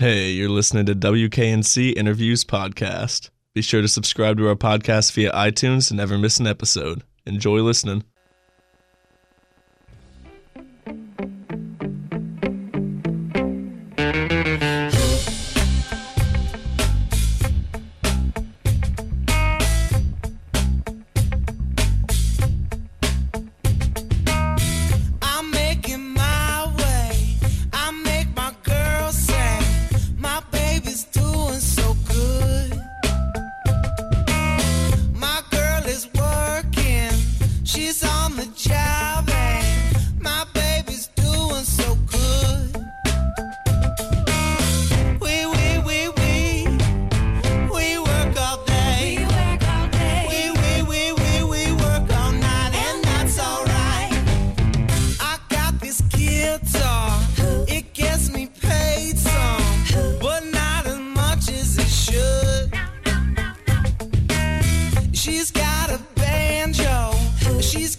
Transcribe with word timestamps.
Hey, 0.00 0.30
you're 0.30 0.48
listening 0.48 0.86
to 0.86 0.94
WKNC 0.94 1.94
Interviews 1.94 2.42
Podcast. 2.42 3.28
Be 3.52 3.60
sure 3.60 3.82
to 3.82 3.86
subscribe 3.86 4.38
to 4.38 4.48
our 4.48 4.54
podcast 4.54 5.12
via 5.12 5.30
iTunes 5.32 5.88
to 5.88 5.94
never 5.94 6.16
miss 6.16 6.40
an 6.40 6.46
episode. 6.46 7.02
Enjoy 7.26 7.58
listening. 7.58 8.04
Got 65.90 66.00
a 66.00 66.02
banjo, 66.14 67.12
she's 67.60 67.96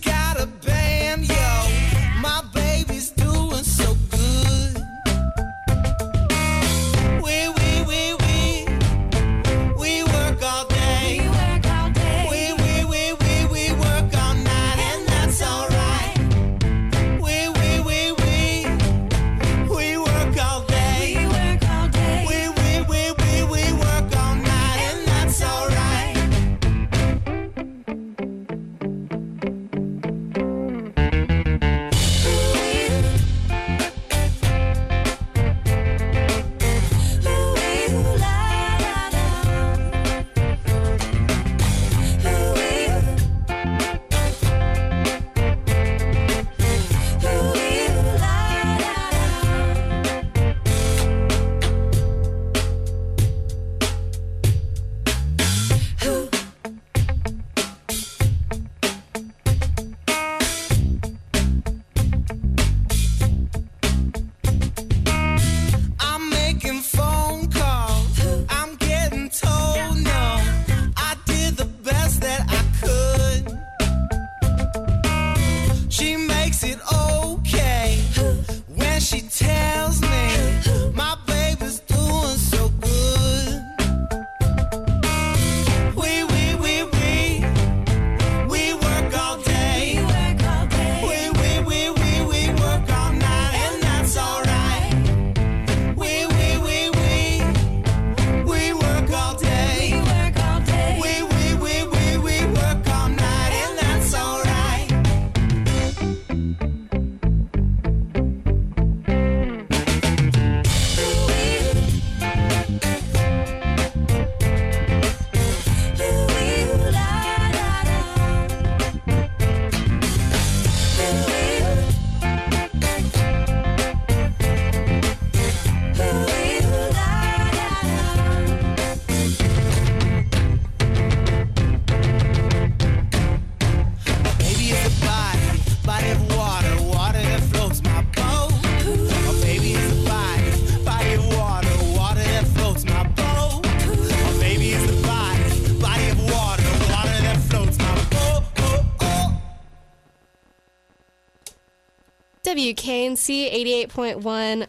WKNC 152.76 153.52
88.1. 153.90 154.66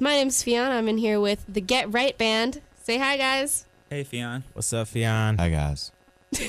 My 0.00 0.10
name's 0.10 0.42
Fiona. 0.42 0.74
I'm 0.74 0.88
in 0.88 0.98
here 0.98 1.20
with 1.20 1.44
the 1.48 1.60
Get 1.60 1.92
Right 1.92 2.18
Band. 2.18 2.60
Say 2.82 2.98
hi, 2.98 3.16
guys. 3.16 3.64
Hey, 3.88 4.02
Fion. 4.02 4.42
What's 4.54 4.72
up, 4.72 4.88
Fion? 4.88 5.38
Hi 5.38 5.50
guys. 5.50 5.92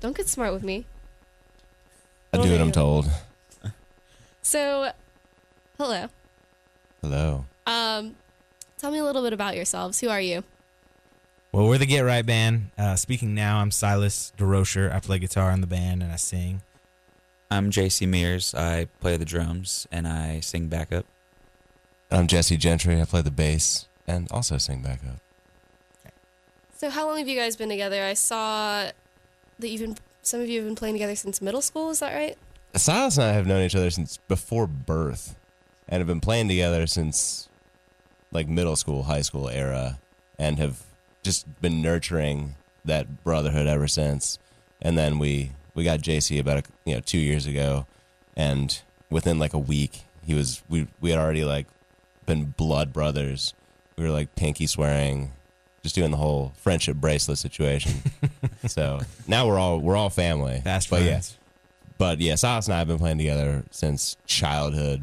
Don't 0.00 0.16
get 0.16 0.26
smart 0.26 0.52
with 0.52 0.64
me. 0.64 0.84
I 2.32 2.38
do 2.38 2.50
what 2.50 2.60
I'm 2.60 2.72
told. 2.72 3.08
So, 4.42 4.90
hello. 5.78 6.08
Hello. 7.02 7.44
Um, 7.66 8.16
tell 8.78 8.90
me 8.90 8.98
a 8.98 9.04
little 9.04 9.22
bit 9.22 9.32
about 9.32 9.54
yourselves. 9.54 10.00
Who 10.00 10.08
are 10.08 10.20
you? 10.20 10.42
Well, 11.52 11.68
we're 11.68 11.78
the 11.78 11.86
Get 11.86 12.00
Right 12.00 12.26
Band. 12.26 12.70
Uh, 12.76 12.96
speaking 12.96 13.32
now, 13.32 13.58
I'm 13.58 13.70
Silas 13.70 14.32
DeRocher. 14.36 14.92
I 14.92 14.98
play 14.98 15.20
guitar 15.20 15.52
in 15.52 15.60
the 15.60 15.68
band 15.68 16.02
and 16.02 16.10
I 16.10 16.16
sing. 16.16 16.62
I'm 17.52 17.70
JC 17.70 18.08
Mears. 18.08 18.54
I 18.54 18.86
play 19.00 19.18
the 19.18 19.26
drums 19.26 19.86
and 19.92 20.08
I 20.08 20.40
sing 20.40 20.68
backup. 20.68 21.04
I'm 22.10 22.26
Jesse 22.26 22.56
Gentry. 22.56 22.98
I 22.98 23.04
play 23.04 23.20
the 23.20 23.30
bass 23.30 23.88
and 24.06 24.26
also 24.30 24.56
sing 24.56 24.80
backup. 24.80 25.20
So, 26.78 26.88
how 26.88 27.06
long 27.06 27.18
have 27.18 27.28
you 27.28 27.38
guys 27.38 27.56
been 27.56 27.68
together? 27.68 28.02
I 28.02 28.14
saw 28.14 28.90
that 29.58 29.68
you've 29.68 29.82
been. 29.82 29.98
Some 30.22 30.40
of 30.40 30.48
you 30.48 30.60
have 30.60 30.66
been 30.66 30.76
playing 30.76 30.94
together 30.94 31.14
since 31.14 31.42
middle 31.42 31.60
school. 31.60 31.90
Is 31.90 32.00
that 32.00 32.14
right? 32.14 32.38
Silas 32.74 33.18
and 33.18 33.26
I 33.26 33.32
have 33.32 33.46
known 33.46 33.62
each 33.62 33.76
other 33.76 33.90
since 33.90 34.16
before 34.28 34.66
birth 34.66 35.36
and 35.86 36.00
have 36.00 36.06
been 36.06 36.20
playing 36.20 36.48
together 36.48 36.86
since 36.86 37.50
like 38.30 38.48
middle 38.48 38.76
school, 38.76 39.02
high 39.02 39.20
school 39.20 39.50
era 39.50 39.98
and 40.38 40.58
have 40.58 40.84
just 41.22 41.60
been 41.60 41.82
nurturing 41.82 42.54
that 42.82 43.22
brotherhood 43.22 43.66
ever 43.66 43.88
since. 43.88 44.38
And 44.80 44.96
then 44.96 45.18
we 45.18 45.52
we 45.74 45.84
got 45.84 46.00
JC 46.00 46.38
about 46.40 46.58
a, 46.58 46.62
you 46.84 46.94
know 46.94 47.00
2 47.00 47.18
years 47.18 47.46
ago 47.46 47.86
and 48.36 48.82
within 49.10 49.38
like 49.38 49.52
a 49.52 49.58
week 49.58 50.04
he 50.24 50.34
was 50.34 50.62
we 50.68 50.86
we 51.00 51.10
had 51.10 51.18
already 51.18 51.44
like 51.44 51.66
been 52.26 52.46
blood 52.46 52.92
brothers. 52.92 53.54
We 53.96 54.04
were 54.04 54.10
like 54.10 54.34
pinky 54.34 54.66
swearing, 54.66 55.32
just 55.82 55.94
doing 55.94 56.10
the 56.10 56.16
whole 56.16 56.52
friendship 56.56 56.96
bracelet 56.96 57.38
situation. 57.38 57.92
so 58.66 59.00
now 59.26 59.46
we're 59.46 59.58
all 59.58 59.80
we're 59.80 59.96
all 59.96 60.10
family. 60.10 60.60
Fast 60.62 60.90
but 60.90 61.02
friends. 61.02 61.38
yeah, 61.38 61.92
but 61.98 62.20
yeah, 62.20 62.34
Silas 62.36 62.66
and 62.66 62.74
I 62.74 62.78
have 62.78 62.88
been 62.88 62.98
playing 62.98 63.18
together 63.18 63.64
since 63.70 64.16
childhood. 64.26 65.02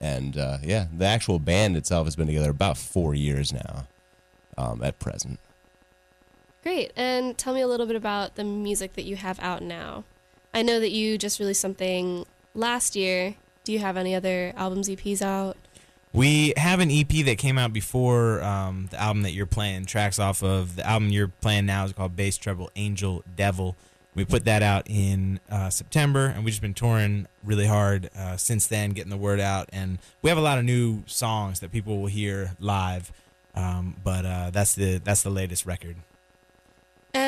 And 0.00 0.36
uh, 0.38 0.58
yeah, 0.62 0.86
the 0.96 1.04
actual 1.04 1.38
band 1.38 1.76
itself 1.76 2.06
has 2.06 2.16
been 2.16 2.26
together 2.26 2.50
about 2.50 2.78
four 2.78 3.14
years 3.14 3.52
now 3.52 3.86
um, 4.56 4.82
at 4.82 4.98
present. 4.98 5.38
Great. 6.62 6.92
And 6.96 7.38
tell 7.38 7.54
me 7.54 7.60
a 7.60 7.66
little 7.66 7.86
bit 7.86 7.96
about 7.96 8.34
the 8.34 8.44
music 8.44 8.94
that 8.94 9.04
you 9.04 9.16
have 9.16 9.40
out 9.40 9.62
now. 9.62 10.04
I 10.52 10.62
know 10.62 10.80
that 10.80 10.90
you 10.90 11.16
just 11.16 11.38
released 11.38 11.60
something 11.60 12.26
last 12.54 12.96
year. 12.96 13.34
Do 13.64 13.72
you 13.72 13.78
have 13.78 13.96
any 13.96 14.14
other 14.14 14.52
albums, 14.56 14.88
EPs 14.88 15.22
out? 15.22 15.56
We 16.12 16.54
have 16.56 16.80
an 16.80 16.90
EP 16.90 17.08
that 17.24 17.38
came 17.38 17.56
out 17.56 17.72
before 17.72 18.42
um, 18.42 18.88
the 18.90 19.00
album 19.00 19.22
that 19.22 19.30
you're 19.30 19.46
playing 19.46 19.84
tracks 19.86 20.18
off 20.18 20.42
of. 20.42 20.76
The 20.76 20.86
album 20.86 21.10
you're 21.10 21.28
playing 21.28 21.66
now 21.66 21.84
is 21.84 21.92
called 21.92 22.16
Bass 22.16 22.36
Treble 22.36 22.70
Angel 22.74 23.22
Devil. 23.36 23.76
We 24.16 24.24
put 24.24 24.44
that 24.44 24.60
out 24.60 24.88
in 24.90 25.38
uh, 25.48 25.70
September, 25.70 26.26
and 26.26 26.44
we've 26.44 26.50
just 26.50 26.62
been 26.62 26.74
touring 26.74 27.28
really 27.44 27.66
hard 27.66 28.10
uh, 28.16 28.36
since 28.36 28.66
then, 28.66 28.90
getting 28.90 29.10
the 29.10 29.16
word 29.16 29.38
out. 29.38 29.68
And 29.72 29.98
we 30.20 30.30
have 30.30 30.38
a 30.38 30.42
lot 30.42 30.58
of 30.58 30.64
new 30.64 31.04
songs 31.06 31.60
that 31.60 31.70
people 31.70 32.00
will 32.00 32.08
hear 32.08 32.56
live. 32.58 33.12
Um, 33.54 33.94
but 34.02 34.26
uh, 34.26 34.50
that's 34.50 34.74
the 34.74 34.98
that's 34.98 35.22
the 35.22 35.30
latest 35.30 35.64
record. 35.64 35.96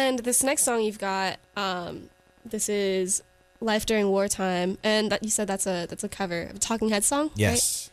And 0.02 0.18
this 0.18 0.42
next 0.42 0.64
song 0.64 0.82
you've 0.82 0.98
got, 0.98 1.38
um, 1.56 2.10
this 2.44 2.68
is 2.68 3.22
"Life 3.60 3.86
During 3.86 4.08
Wartime," 4.08 4.76
and 4.82 5.12
that 5.12 5.22
you 5.22 5.30
said 5.30 5.46
that's 5.46 5.64
a 5.64 5.86
that's 5.88 6.02
a 6.02 6.08
cover 6.08 6.42
of 6.42 6.56
a 6.56 6.58
Talking 6.58 6.88
Heads 6.88 7.06
song. 7.06 7.28
right? 7.28 7.38
Yes. 7.38 7.88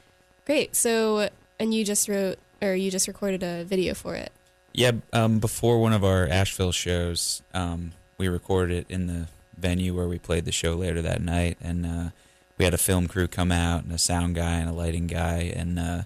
Great. 0.45 0.75
So, 0.75 1.29
and 1.59 1.71
you 1.71 1.85
just 1.85 2.09
wrote 2.09 2.39
or 2.63 2.73
you 2.73 2.89
just 2.89 3.07
recorded 3.07 3.43
a 3.43 3.63
video 3.63 3.93
for 3.93 4.15
it. 4.15 4.31
Yeah, 4.73 4.93
um, 5.13 5.37
before 5.37 5.79
one 5.79 5.93
of 5.93 6.03
our 6.03 6.27
Asheville 6.27 6.71
shows, 6.71 7.43
um, 7.53 7.91
we 8.17 8.27
recorded 8.27 8.79
it 8.79 8.85
in 8.89 9.05
the 9.05 9.27
venue 9.55 9.95
where 9.95 10.07
we 10.07 10.17
played 10.17 10.45
the 10.45 10.51
show 10.51 10.73
later 10.73 11.03
that 11.03 11.21
night, 11.21 11.57
and 11.61 11.85
uh, 11.85 12.09
we 12.57 12.65
had 12.65 12.73
a 12.73 12.79
film 12.79 13.07
crew 13.07 13.27
come 13.27 13.51
out 13.51 13.83
and 13.83 13.93
a 13.93 13.99
sound 13.99 14.33
guy 14.33 14.57
and 14.57 14.67
a 14.67 14.73
lighting 14.73 15.05
guy, 15.05 15.53
and 15.55 15.77
uh, 15.77 16.01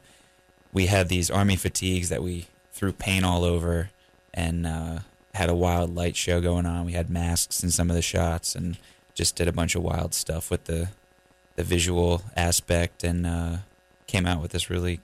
we 0.74 0.88
had 0.88 1.08
these 1.08 1.32
army 1.32 1.56
fatigues 1.56 2.10
that 2.10 2.22
we 2.22 2.48
threw 2.74 2.92
paint 2.92 3.24
all 3.24 3.46
over, 3.46 3.90
and 4.34 4.68
uh, 4.68 5.00
had 5.34 5.50
a 5.50 5.56
wild 5.56 5.96
light 5.96 6.16
show 6.16 6.42
going 6.42 6.66
on. 6.66 6.86
We 6.86 6.94
had 6.94 7.10
masks 7.10 7.64
in 7.64 7.72
some 7.72 7.90
of 7.90 7.96
the 7.96 8.02
shots, 8.02 8.56
and 8.56 8.78
just 9.14 9.36
did 9.36 9.48
a 9.48 9.52
bunch 9.52 9.76
of 9.76 9.84
wild 9.84 10.14
stuff 10.14 10.50
with 10.52 10.66
the 10.66 10.90
the 11.56 11.64
visual 11.64 12.24
aspect, 12.36 13.04
and 13.04 13.26
uh, 13.26 13.58
came 14.08 14.26
out 14.26 14.42
with 14.42 14.52
this 14.52 14.70
really 14.70 15.00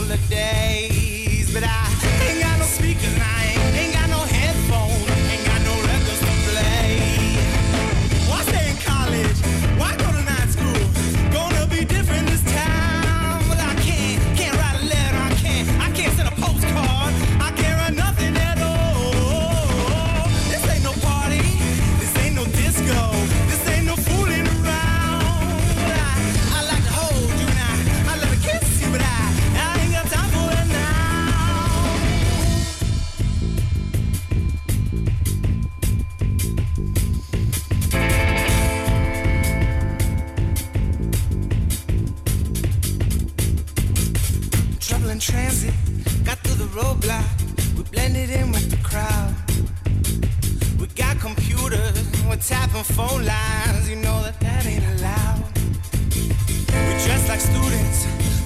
couple 0.00 0.14
of 0.14 0.30
days. 0.30 0.59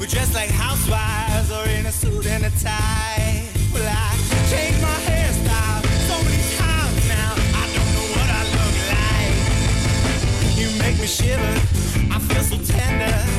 We're 0.04 0.11
dressed 0.11 0.34
like 0.34 0.50
housewives 0.50 1.50
or 1.50 1.66
in 1.66 1.87
a 1.87 1.90
suit 1.90 2.26
and 2.26 2.44
a 2.44 2.50
tie. 2.61 3.49
Well, 3.73 3.88
I 3.88 4.12
changed 4.50 4.82
my 4.82 4.99
hairstyle 5.08 5.80
so 6.08 6.16
many 6.28 6.44
times 6.61 7.08
now. 7.08 7.32
I 7.32 7.64
don't 7.73 7.90
know 7.96 8.08
what 8.12 8.28
I 8.28 8.42
look 8.52 8.76
like. 9.00 10.58
You 10.58 10.68
make 10.78 11.00
me 11.00 11.06
shiver. 11.06 11.56
I 12.12 12.18
feel 12.18 12.42
so 12.42 12.58
tender. 12.70 13.34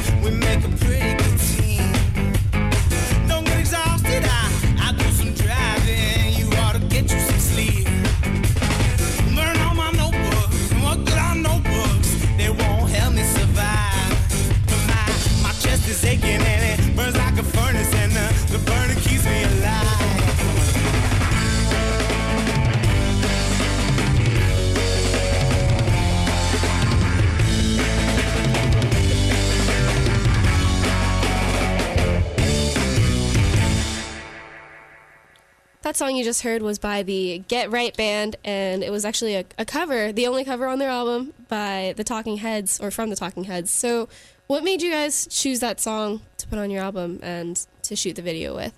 That 35.85 35.95
song 35.95 36.15
you 36.15 36.23
just 36.23 36.41
heard 36.41 36.63
was 36.63 36.79
by 36.79 37.03
the 37.03 37.43
Get 37.47 37.69
Right 37.69 37.95
Band, 37.95 38.37
and 38.43 38.83
it 38.83 38.91
was 38.91 39.05
actually 39.05 39.35
a, 39.35 39.45
a 39.59 39.65
cover, 39.65 40.11
the 40.11 40.25
only 40.25 40.43
cover 40.43 40.65
on 40.65 40.79
their 40.79 40.89
album 40.89 41.31
by 41.47 41.93
the 41.95 42.03
Talking 42.03 42.37
Heads, 42.37 42.79
or 42.79 42.89
from 42.89 43.11
the 43.11 43.15
Talking 43.15 43.43
Heads. 43.43 43.69
So, 43.69 44.09
what 44.47 44.63
made 44.63 44.81
you 44.81 44.89
guys 44.89 45.27
choose 45.29 45.59
that 45.59 45.79
song 45.79 46.21
to 46.39 46.47
put 46.47 46.57
on 46.57 46.71
your 46.71 46.81
album 46.81 47.19
and 47.21 47.63
to 47.83 47.95
shoot 47.95 48.15
the 48.15 48.23
video 48.23 48.55
with? 48.55 48.73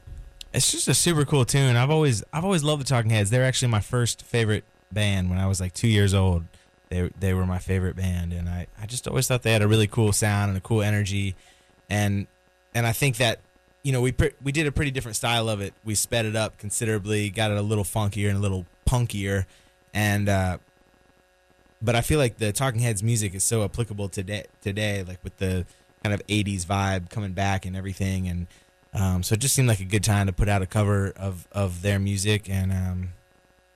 It's 0.53 0.69
just 0.69 0.89
a 0.89 0.93
super 0.93 1.23
cool 1.23 1.45
tune. 1.45 1.77
I've 1.77 1.91
always 1.91 2.25
I've 2.33 2.43
always 2.43 2.61
loved 2.61 2.81
the 2.81 2.85
Talking 2.85 3.11
Heads. 3.11 3.29
They're 3.29 3.45
actually 3.45 3.69
my 3.69 3.79
first 3.79 4.23
favorite 4.23 4.65
band 4.91 5.29
when 5.29 5.39
I 5.39 5.47
was 5.47 5.61
like 5.61 5.73
two 5.73 5.87
years 5.87 6.13
old. 6.13 6.43
They 6.89 7.09
they 7.17 7.33
were 7.33 7.45
my 7.45 7.59
favorite 7.59 7.95
band, 7.95 8.33
and 8.33 8.49
I, 8.49 8.67
I 8.81 8.85
just 8.85 9.07
always 9.07 9.29
thought 9.29 9.43
they 9.43 9.53
had 9.53 9.61
a 9.61 9.67
really 9.69 9.87
cool 9.87 10.11
sound 10.11 10.49
and 10.49 10.57
a 10.57 10.61
cool 10.61 10.81
energy, 10.81 11.35
and 11.89 12.27
and 12.75 12.85
I 12.85 12.91
think 12.91 13.15
that 13.15 13.39
you 13.87 13.93
know 13.93 14.01
we 14.01 14.11
pre- 14.11 14.33
we 14.43 14.51
did 14.51 14.67
a 14.67 14.71
pretty 14.73 14.91
different 14.91 15.15
style 15.15 15.47
of 15.47 15.61
it. 15.61 15.73
We 15.85 15.95
sped 15.95 16.25
it 16.25 16.35
up 16.35 16.57
considerably, 16.57 17.29
got 17.29 17.51
it 17.51 17.57
a 17.57 17.61
little 17.61 17.85
funkier 17.85 18.27
and 18.27 18.37
a 18.37 18.41
little 18.41 18.65
punkier, 18.85 19.45
and 19.93 20.27
uh, 20.27 20.57
but 21.81 21.95
I 21.95 22.01
feel 22.01 22.19
like 22.19 22.37
the 22.37 22.51
Talking 22.51 22.81
Heads 22.81 23.01
music 23.01 23.33
is 23.33 23.45
so 23.45 23.63
applicable 23.63 24.09
today 24.09 24.43
today, 24.61 25.05
like 25.07 25.23
with 25.23 25.37
the 25.37 25.65
kind 26.03 26.13
of 26.13 26.21
'80s 26.27 26.65
vibe 26.65 27.09
coming 27.09 27.31
back 27.31 27.65
and 27.65 27.77
everything, 27.77 28.27
and 28.27 28.47
um, 28.93 29.23
so 29.23 29.35
it 29.35 29.39
just 29.39 29.55
seemed 29.55 29.69
like 29.69 29.79
a 29.79 29.85
good 29.85 30.03
time 30.03 30.27
to 30.27 30.33
put 30.33 30.49
out 30.49 30.61
a 30.61 30.65
cover 30.67 31.13
of 31.15 31.47
of 31.53 31.81
their 31.81 31.97
music, 31.97 32.49
and 32.49 32.73
um, 32.73 33.13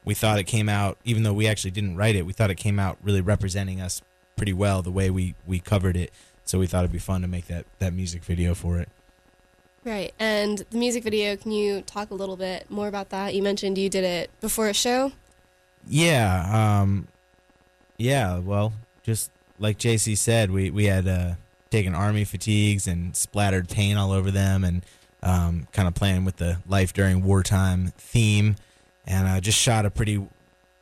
we 0.03 0.13
thought 0.13 0.39
it 0.39 0.43
came 0.43 0.67
out, 0.67 0.97
even 1.05 1.23
though 1.23 1.31
we 1.31 1.47
actually 1.47 1.71
didn't 1.71 1.95
write 1.95 2.17
it, 2.17 2.25
we 2.25 2.33
thought 2.33 2.51
it 2.51 2.55
came 2.55 2.79
out 2.79 2.97
really 3.01 3.21
representing 3.21 3.79
us 3.79 4.01
pretty 4.35 4.51
well 4.51 4.81
the 4.81 4.91
way 4.91 5.09
we 5.09 5.35
we 5.47 5.61
covered 5.61 5.95
it. 5.95 6.11
So 6.43 6.59
we 6.59 6.67
thought 6.67 6.79
it'd 6.79 6.91
be 6.91 6.99
fun 6.99 7.21
to 7.21 7.29
make 7.29 7.47
that 7.47 7.65
that 7.79 7.93
music 7.93 8.25
video 8.25 8.53
for 8.53 8.77
it. 8.77 8.89
Right. 9.83 10.13
And 10.19 10.59
the 10.69 10.77
music 10.77 11.03
video, 11.03 11.35
can 11.35 11.51
you 11.51 11.81
talk 11.81 12.11
a 12.11 12.13
little 12.13 12.37
bit 12.37 12.69
more 12.69 12.87
about 12.87 13.09
that? 13.09 13.33
You 13.33 13.41
mentioned 13.41 13.77
you 13.79 13.89
did 13.89 14.03
it 14.03 14.29
before 14.39 14.67
a 14.67 14.73
show. 14.73 15.11
Yeah, 15.87 16.81
um, 16.81 17.07
yeah. 17.97 18.37
Well, 18.37 18.73
just 19.01 19.31
like 19.57 19.79
JC 19.79 20.15
said, 20.15 20.51
we 20.51 20.69
we 20.69 20.85
had 20.85 21.07
uh, 21.07 21.33
taken 21.71 21.95
army 21.95 22.25
fatigues 22.25 22.85
and 22.85 23.15
splattered 23.15 23.69
paint 23.69 23.97
all 23.97 24.11
over 24.11 24.29
them, 24.29 24.63
and 24.63 24.85
um, 25.23 25.67
kind 25.71 25.87
of 25.87 25.95
playing 25.95 26.25
with 26.25 26.37
the 26.37 26.59
life 26.67 26.93
during 26.93 27.23
wartime 27.23 27.93
theme, 27.97 28.57
and 29.07 29.27
uh, 29.27 29.39
just 29.39 29.57
shot 29.57 29.87
a 29.87 29.89
pretty 29.89 30.23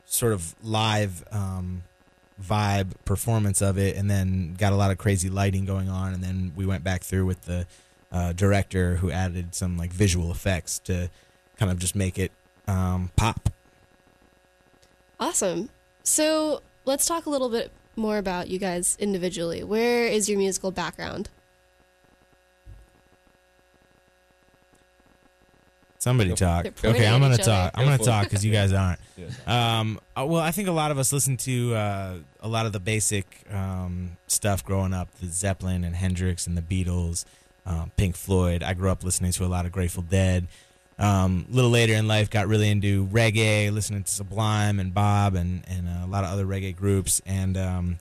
sort 0.06 0.34
of 0.34 0.54
live 0.62 1.24
um, 1.32 1.84
vibe 2.44 2.92
performance 3.06 3.62
of 3.62 3.78
it, 3.78 3.96
and 3.96 4.10
then 4.10 4.56
got 4.58 4.74
a 4.74 4.76
lot 4.76 4.92
of 4.92 4.98
crazy 4.98 5.30
lighting 5.30 5.64
going 5.64 5.88
on, 5.88 6.14
and 6.14 6.22
then 6.22 6.52
we 6.58 6.66
went 6.66 6.84
back 6.84 7.04
through 7.04 7.26
with 7.26 7.44
the 7.44 7.66
uh, 8.12 8.34
director 8.34 8.98
who 8.98 9.12
added 9.12 9.54
some 9.56 9.78
like 9.78 9.92
visual 9.92 10.32
effects 10.32 10.80
to 10.80 11.10
kind 11.58 11.72
of 11.72 11.80
just 11.80 11.96
make 11.96 12.18
it 12.18 12.32
um, 12.68 13.12
pop. 13.16 13.50
Awesome. 15.20 15.70
So 16.04 16.62
let's 16.86 17.06
talk 17.06 17.26
a 17.26 17.30
little 17.30 17.50
bit 17.50 17.72
more 17.96 18.18
about 18.18 18.48
you 18.48 18.58
guys 18.58 18.96
individually. 19.00 19.64
Where 19.64 20.08
is 20.08 20.30
your 20.30 20.38
musical 20.38 20.72
background? 20.72 21.30
Somebody 26.00 26.34
talk. 26.34 26.66
Okay, 26.66 27.06
I'm 27.06 27.20
gonna 27.20 27.34
each 27.34 27.42
other. 27.42 27.52
talk. 27.52 27.72
I'm 27.76 27.84
Go 27.86 27.92
gonna 27.92 28.04
talk 28.04 28.24
because 28.24 28.46
you 28.46 28.52
guys 28.54 28.72
aren't. 28.72 29.02
Um, 29.46 30.00
uh, 30.18 30.26
well, 30.26 30.42
I 30.42 30.52
think 30.52 30.70
a 30.70 30.72
lot 30.72 30.92
of 30.92 30.98
us 30.98 31.12
listen 31.12 31.36
to 31.38 31.76
uh, 31.76 32.18
a 32.40 32.48
lot 32.48 32.66
of 32.66 32.72
the 32.72 32.80
basic 32.80 33.42
um, 33.52 34.16
stuff 34.28 34.64
growing 34.64 34.94
up: 34.94 35.14
the 35.16 35.28
Zeppelin 35.28 35.84
and 35.84 35.94
Hendrix 35.98 36.48
and 36.48 36.58
the 36.58 36.62
Beatles, 36.62 37.26
um, 37.70 37.92
Pink 37.96 38.16
Floyd. 38.16 38.64
I 38.64 38.74
grew 38.74 38.90
up 38.90 39.04
listening 39.04 39.32
to 39.34 39.46
a 39.46 39.48
lot 39.48 39.66
of 39.66 39.72
Grateful 39.72 40.04
Dead. 40.04 40.48
Um, 40.98 41.46
a 41.50 41.56
little 41.56 41.70
later 41.70 41.94
in 41.94 42.10
life, 42.10 42.30
got 42.30 42.48
really 42.48 42.70
into 42.70 43.08
reggae, 43.08 43.72
listening 43.72 44.04
to 44.04 44.12
Sublime 44.12 44.80
and 44.82 44.94
Bob 44.94 45.36
and 45.36 45.64
and 45.70 45.88
uh, 45.88 46.06
a 46.06 46.08
lot 46.08 46.26
of 46.26 46.32
other 46.32 46.46
reggae 46.46 46.76
groups, 46.76 47.22
and 47.26 47.56
um, 47.56 48.00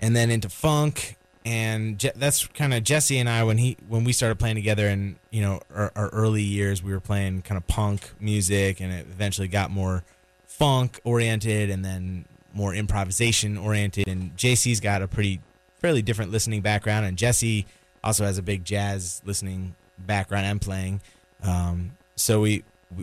and 0.00 0.16
then 0.16 0.30
into 0.30 0.48
funk 0.48 1.16
and 1.44 1.98
Je- 1.98 2.12
that's 2.16 2.46
kind 2.48 2.72
of 2.72 2.84
Jesse 2.84 3.18
and 3.18 3.28
I 3.28 3.44
when 3.44 3.58
he 3.58 3.76
when 3.88 4.04
we 4.04 4.12
started 4.12 4.38
playing 4.38 4.56
together 4.56 4.88
in 4.88 5.16
you 5.30 5.42
know 5.42 5.60
our, 5.74 5.92
our 5.94 6.08
early 6.08 6.42
years 6.42 6.82
we 6.82 6.92
were 6.92 7.00
playing 7.00 7.42
kind 7.42 7.58
of 7.58 7.66
punk 7.66 8.12
music 8.18 8.80
and 8.80 8.92
it 8.92 9.06
eventually 9.10 9.48
got 9.48 9.70
more 9.70 10.04
funk 10.46 11.00
oriented 11.04 11.68
and 11.68 11.84
then 11.84 12.24
more 12.54 12.74
improvisation 12.74 13.58
oriented 13.58 14.08
and 14.08 14.36
JC's 14.36 14.80
got 14.80 15.02
a 15.02 15.08
pretty 15.08 15.40
fairly 15.80 16.00
different 16.00 16.30
listening 16.30 16.62
background 16.62 17.04
and 17.04 17.18
Jesse 17.18 17.66
also 18.04 18.24
has 18.24 18.38
a 18.38 18.42
big 18.42 18.64
jazz 18.64 19.20
listening 19.24 19.74
background 19.98 20.46
and 20.46 20.60
playing 20.60 21.00
um, 21.42 21.92
so 22.14 22.40
we 22.40 22.62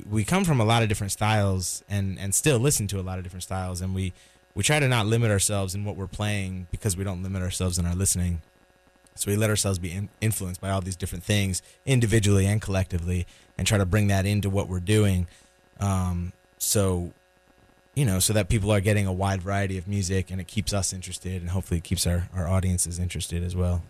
we- 0.10 0.24
come 0.24 0.46
from 0.46 0.62
a 0.62 0.65
lot 0.65 0.84
of 0.84 0.89
different 0.89 1.12
styles 1.12 1.84
and 1.89 2.17
and 2.20 2.34
still 2.34 2.60
listen 2.60 2.88
to 2.88 3.00
a 3.00 3.03
lot 3.03 3.17
of 3.17 3.24
different 3.24 3.43
styles 3.43 3.81
and 3.81 3.93
we 3.93 4.13
we 4.53 4.63
try 4.63 4.79
to 4.79 4.88
not 4.88 5.05
limit 5.05 5.31
ourselves 5.31 5.75
in 5.75 5.86
what 5.86 5.96
we're 5.96 6.08
playing 6.08 6.67
because 6.72 6.98
we 6.98 7.03
don't 7.03 7.24
limit 7.24 7.41
ourselves 7.41 7.77
in 7.79 7.86
our 7.86 7.96
listening. 7.96 8.41
So 9.15 9.29
we 9.29 9.38
let 9.38 9.50
ourselves 9.50 9.79
be 9.79 9.91
in, 9.91 10.10
influenced 10.20 10.62
by 10.62 10.72
all 10.72 10.81
these 10.81 10.96
different 10.96 11.24
things 11.24 11.62
individually 11.86 12.46
and 12.46 12.62
collectively, 12.62 13.27
and 13.58 13.67
try 13.67 13.77
to 13.77 13.86
bring 13.86 14.08
that 14.08 14.25
into 14.25 14.50
what 14.50 14.67
we're 14.67 14.79
doing. 14.79 15.27
Um, 15.79 16.34
so, 16.58 17.12
you 17.93 18.05
know, 18.05 18.20
so 18.20 18.34
that 18.34 18.50
people 18.50 18.72
are 18.72 18.79
getting 18.79 19.08
a 19.08 19.13
wide 19.13 19.41
variety 19.41 19.77
of 19.77 19.88
music, 19.88 20.31
and 20.31 20.39
it 20.39 20.48
keeps 20.48 20.74
us 20.74 20.93
interested, 20.93 21.41
and 21.41 21.51
hopefully 21.51 21.79
it 21.79 21.84
keeps 21.84 22.08
our 22.08 22.29
our 22.34 22.48
audiences 22.48 23.00
interested 23.00 23.43
as 23.43 23.55
well. 23.55 23.84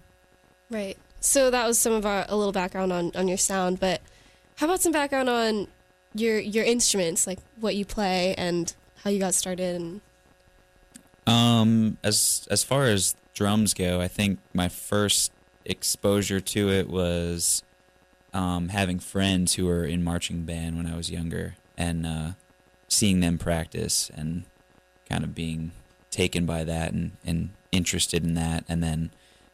Right. 0.71 0.97
So 1.19 1.51
that 1.51 1.67
was 1.67 1.77
some 1.77 1.93
of 1.93 2.05
our 2.05 2.25
a 2.27 2.35
little 2.35 2.53
background 2.53 2.91
on 2.91 3.11
on 3.13 3.27
your 3.27 3.37
sound, 3.37 3.79
but 3.79 4.01
how 4.55 4.65
about 4.65 4.81
some 4.81 4.91
background 4.91 5.29
on 5.29 5.67
your 6.15 6.39
your 6.39 6.63
instruments, 6.63 7.27
like 7.27 7.39
what 7.59 7.75
you 7.75 7.85
play 7.85 8.33
and 8.35 8.73
how 9.03 9.09
you 9.09 9.19
got 9.19 9.35
started 9.35 9.75
and 9.75 10.01
Um, 11.27 11.97
as 12.03 12.47
as 12.49 12.63
far 12.63 12.85
as 12.85 13.15
drums 13.33 13.73
go, 13.73 14.01
I 14.01 14.07
think 14.07 14.39
my 14.53 14.69
first 14.69 15.31
exposure 15.65 16.39
to 16.39 16.69
it 16.69 16.89
was 16.89 17.63
um, 18.33 18.69
having 18.69 18.99
friends 18.99 19.55
who 19.55 19.65
were 19.67 19.85
in 19.85 20.03
marching 20.03 20.43
band 20.43 20.77
when 20.77 20.87
I 20.87 20.95
was 20.95 21.11
younger, 21.11 21.55
and 21.77 22.07
uh, 22.07 22.31
seeing 22.87 23.19
them 23.19 23.37
practice, 23.37 24.09
and 24.15 24.43
kind 25.09 25.23
of 25.23 25.35
being 25.35 25.71
taken 26.09 26.45
by 26.45 26.63
that 26.63 26.93
and, 26.93 27.11
and 27.25 27.49
interested 27.71 28.23
in 28.23 28.33
that, 28.33 28.63
and 28.67 28.81
then 28.81 29.11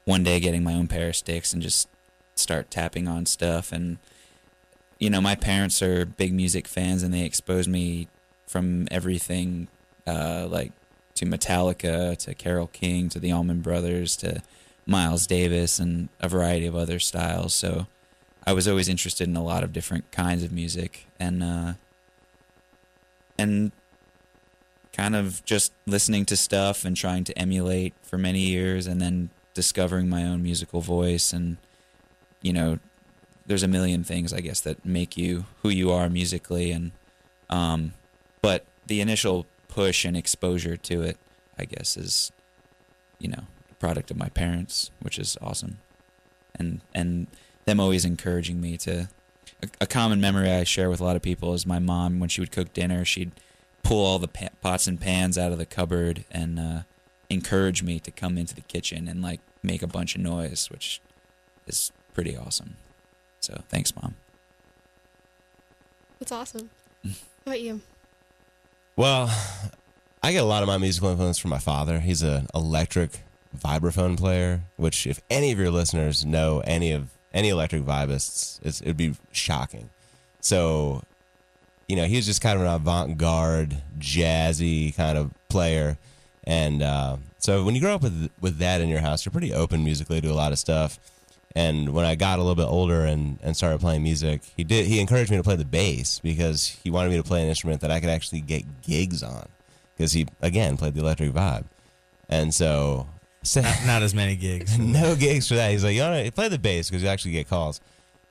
one 0.07 0.23
day 0.23 0.39
getting 0.39 0.63
my 0.63 0.73
own 0.73 0.87
pair 0.87 1.09
of 1.09 1.15
sticks 1.15 1.53
and 1.53 1.61
just 1.61 1.87
start 2.33 2.71
tapping 2.71 3.07
on 3.07 3.25
stuff 3.25 3.71
and 3.71 3.97
you 4.99 5.09
know 5.09 5.21
my 5.21 5.35
parents 5.35 5.81
are 5.81 6.05
big 6.05 6.33
music 6.33 6.67
fans 6.67 7.03
and 7.03 7.13
they 7.13 7.23
exposed 7.23 7.69
me 7.69 8.07
from 8.47 8.87
everything 8.89 9.67
uh, 10.07 10.47
like 10.49 10.71
to 11.17 11.25
Metallica, 11.25 12.15
to 12.17 12.33
Carole 12.35 12.67
King, 12.67 13.09
to 13.09 13.19
the 13.19 13.31
Allman 13.31 13.61
Brothers, 13.61 14.15
to 14.17 14.41
Miles 14.85 15.27
Davis, 15.27 15.79
and 15.79 16.09
a 16.19 16.29
variety 16.29 16.65
of 16.65 16.75
other 16.75 16.99
styles. 16.99 17.53
So 17.53 17.87
I 18.45 18.53
was 18.53 18.67
always 18.67 18.87
interested 18.87 19.27
in 19.27 19.35
a 19.35 19.43
lot 19.43 19.63
of 19.63 19.73
different 19.73 20.11
kinds 20.11 20.43
of 20.43 20.51
music, 20.51 21.07
and 21.19 21.43
uh, 21.43 21.73
and 23.37 23.71
kind 24.93 25.15
of 25.15 25.43
just 25.43 25.73
listening 25.85 26.25
to 26.25 26.37
stuff 26.37 26.85
and 26.85 26.95
trying 26.95 27.23
to 27.25 27.37
emulate 27.37 27.93
for 28.03 28.17
many 28.17 28.41
years, 28.41 28.87
and 28.87 29.01
then 29.01 29.29
discovering 29.57 30.07
my 30.07 30.23
own 30.23 30.43
musical 30.43 30.81
voice, 30.81 31.33
and 31.33 31.57
you 32.43 32.53
know, 32.53 32.77
there's 33.47 33.63
a 33.63 33.67
million 33.67 34.03
things 34.03 34.31
I 34.31 34.39
guess 34.39 34.61
that 34.61 34.85
make 34.85 35.17
you 35.17 35.45
who 35.63 35.69
you 35.69 35.91
are 35.91 36.09
musically, 36.09 36.71
and 36.71 36.91
um, 37.49 37.93
but 38.39 38.65
the 38.85 39.01
initial 39.01 39.47
push 39.67 40.05
and 40.05 40.15
exposure 40.15 40.77
to 40.77 41.01
it, 41.01 41.17
I 41.57 41.65
guess, 41.65 41.97
is 41.97 42.31
you 43.17 43.29
know 43.29 43.45
a 43.71 43.73
product 43.75 44.11
of 44.11 44.17
my 44.17 44.29
parents, 44.29 44.91
which 45.01 45.17
is 45.17 45.35
awesome, 45.41 45.79
and 46.53 46.81
and 46.93 47.25
them 47.65 47.79
always 47.79 48.05
encouraging 48.05 48.61
me 48.61 48.77
to. 48.77 49.09
A, 49.63 49.67
a 49.81 49.87
common 49.87 50.21
memory 50.21 50.51
I 50.51 50.63
share 50.65 50.87
with 50.87 50.99
a 50.99 51.03
lot 51.03 51.15
of 51.15 51.23
people 51.23 51.55
is 51.55 51.65
my 51.65 51.79
mom 51.79 52.19
when 52.19 52.29
she 52.29 52.41
would 52.41 52.51
cook 52.51 52.73
dinner, 52.73 53.03
she'd 53.03 53.31
pull 53.81 54.05
all 54.05 54.19
the 54.19 54.27
pots 54.61 54.85
and 54.85 55.01
pans 55.01 55.35
out 55.35 55.51
of 55.51 55.57
the 55.57 55.65
cupboard 55.65 56.25
and 56.29 56.59
uh, 56.59 56.81
encourage 57.29 57.81
me 57.81 57.99
to 57.99 58.11
come 58.11 58.37
into 58.37 58.53
the 58.53 58.61
kitchen 58.61 59.07
and 59.07 59.21
like 59.21 59.39
make 59.63 59.81
a 59.81 59.87
bunch 59.87 60.15
of 60.15 60.21
noise, 60.21 60.69
which 60.69 61.01
is 61.65 61.91
pretty 62.13 62.37
awesome. 62.37 62.77
So 63.39 63.61
thanks, 63.69 63.95
mom. 63.95 64.15
That's 66.19 66.31
awesome. 66.31 66.69
How 67.03 67.11
about 67.45 67.61
you? 67.61 67.81
Well, 68.95 69.29
I 70.23 70.31
get 70.31 70.43
a 70.43 70.47
lot 70.47 70.63
of 70.63 70.67
my 70.67 70.77
musical 70.77 71.09
influence 71.09 71.37
from 71.37 71.51
my 71.51 71.59
father. 71.59 71.99
He's 71.99 72.23
an 72.23 72.47
electric 72.55 73.23
vibraphone 73.57 74.17
player, 74.17 74.61
which 74.75 75.05
if 75.05 75.21
any 75.29 75.51
of 75.51 75.59
your 75.59 75.69
listeners 75.69 76.25
know 76.25 76.61
any 76.61 76.91
of 76.91 77.09
any 77.33 77.49
electric 77.49 77.83
vibists, 77.83 78.59
it's, 78.63 78.81
it'd 78.81 78.97
be 78.97 79.13
shocking. 79.31 79.89
So, 80.41 81.03
you 81.87 81.95
know, 81.95 82.05
he 82.05 82.15
was 82.15 82.25
just 82.25 82.41
kind 82.41 82.59
of 82.59 82.65
an 82.65 82.73
avant-garde, 82.73 83.83
jazzy 83.99 84.95
kind 84.95 85.17
of 85.17 85.31
player, 85.49 85.97
and 86.43 86.81
uh, 86.81 87.17
so 87.39 87.63
when 87.63 87.75
you 87.75 87.81
grow 87.81 87.95
up 87.95 88.01
with 88.03 88.29
with 88.41 88.57
that 88.59 88.81
in 88.81 88.89
your 88.89 88.99
house, 89.01 89.25
you're 89.25 89.31
pretty 89.31 89.53
open 89.53 89.83
musically 89.83 90.21
to 90.21 90.27
a 90.29 90.33
lot 90.33 90.51
of 90.51 90.59
stuff. 90.59 90.99
And 91.55 91.93
when 91.93 92.05
I 92.05 92.13
got 92.15 92.37
a 92.37 92.43
little 92.43 92.55
bit 92.55 92.69
older 92.71 93.05
and, 93.05 93.39
and 93.41 93.55
started 93.57 93.79
playing 93.79 94.03
music, 94.03 94.41
he 94.55 94.63
did 94.63 94.85
he 94.85 94.99
encouraged 94.99 95.31
me 95.31 95.37
to 95.37 95.43
play 95.43 95.55
the 95.55 95.65
bass 95.65 96.19
because 96.19 96.77
he 96.83 96.91
wanted 96.91 97.09
me 97.09 97.17
to 97.17 97.23
play 97.23 97.41
an 97.41 97.49
instrument 97.49 97.81
that 97.81 97.89
I 97.91 97.99
could 97.99 98.09
actually 98.09 98.41
get 98.41 98.81
gigs 98.83 99.23
on. 99.23 99.47
Because 99.95 100.11
he 100.11 100.27
again 100.41 100.77
played 100.77 100.93
the 100.93 101.01
electric 101.01 101.31
vibe, 101.31 101.65
and 102.29 102.53
so, 102.53 103.07
so 103.41 103.61
Not, 103.61 103.77
not 103.87 104.03
as 104.03 104.13
many 104.13 104.35
gigs. 104.35 104.77
no 104.79 105.15
gigs 105.15 105.47
for 105.47 105.55
that. 105.55 105.71
He's 105.71 105.83
like, 105.83 105.95
you 105.95 106.01
want 106.01 106.23
to 106.25 106.31
play 106.31 106.49
the 106.49 106.59
bass 106.59 106.89
because 106.89 107.01
you 107.01 107.09
actually 107.09 107.31
get 107.31 107.49
calls. 107.49 107.81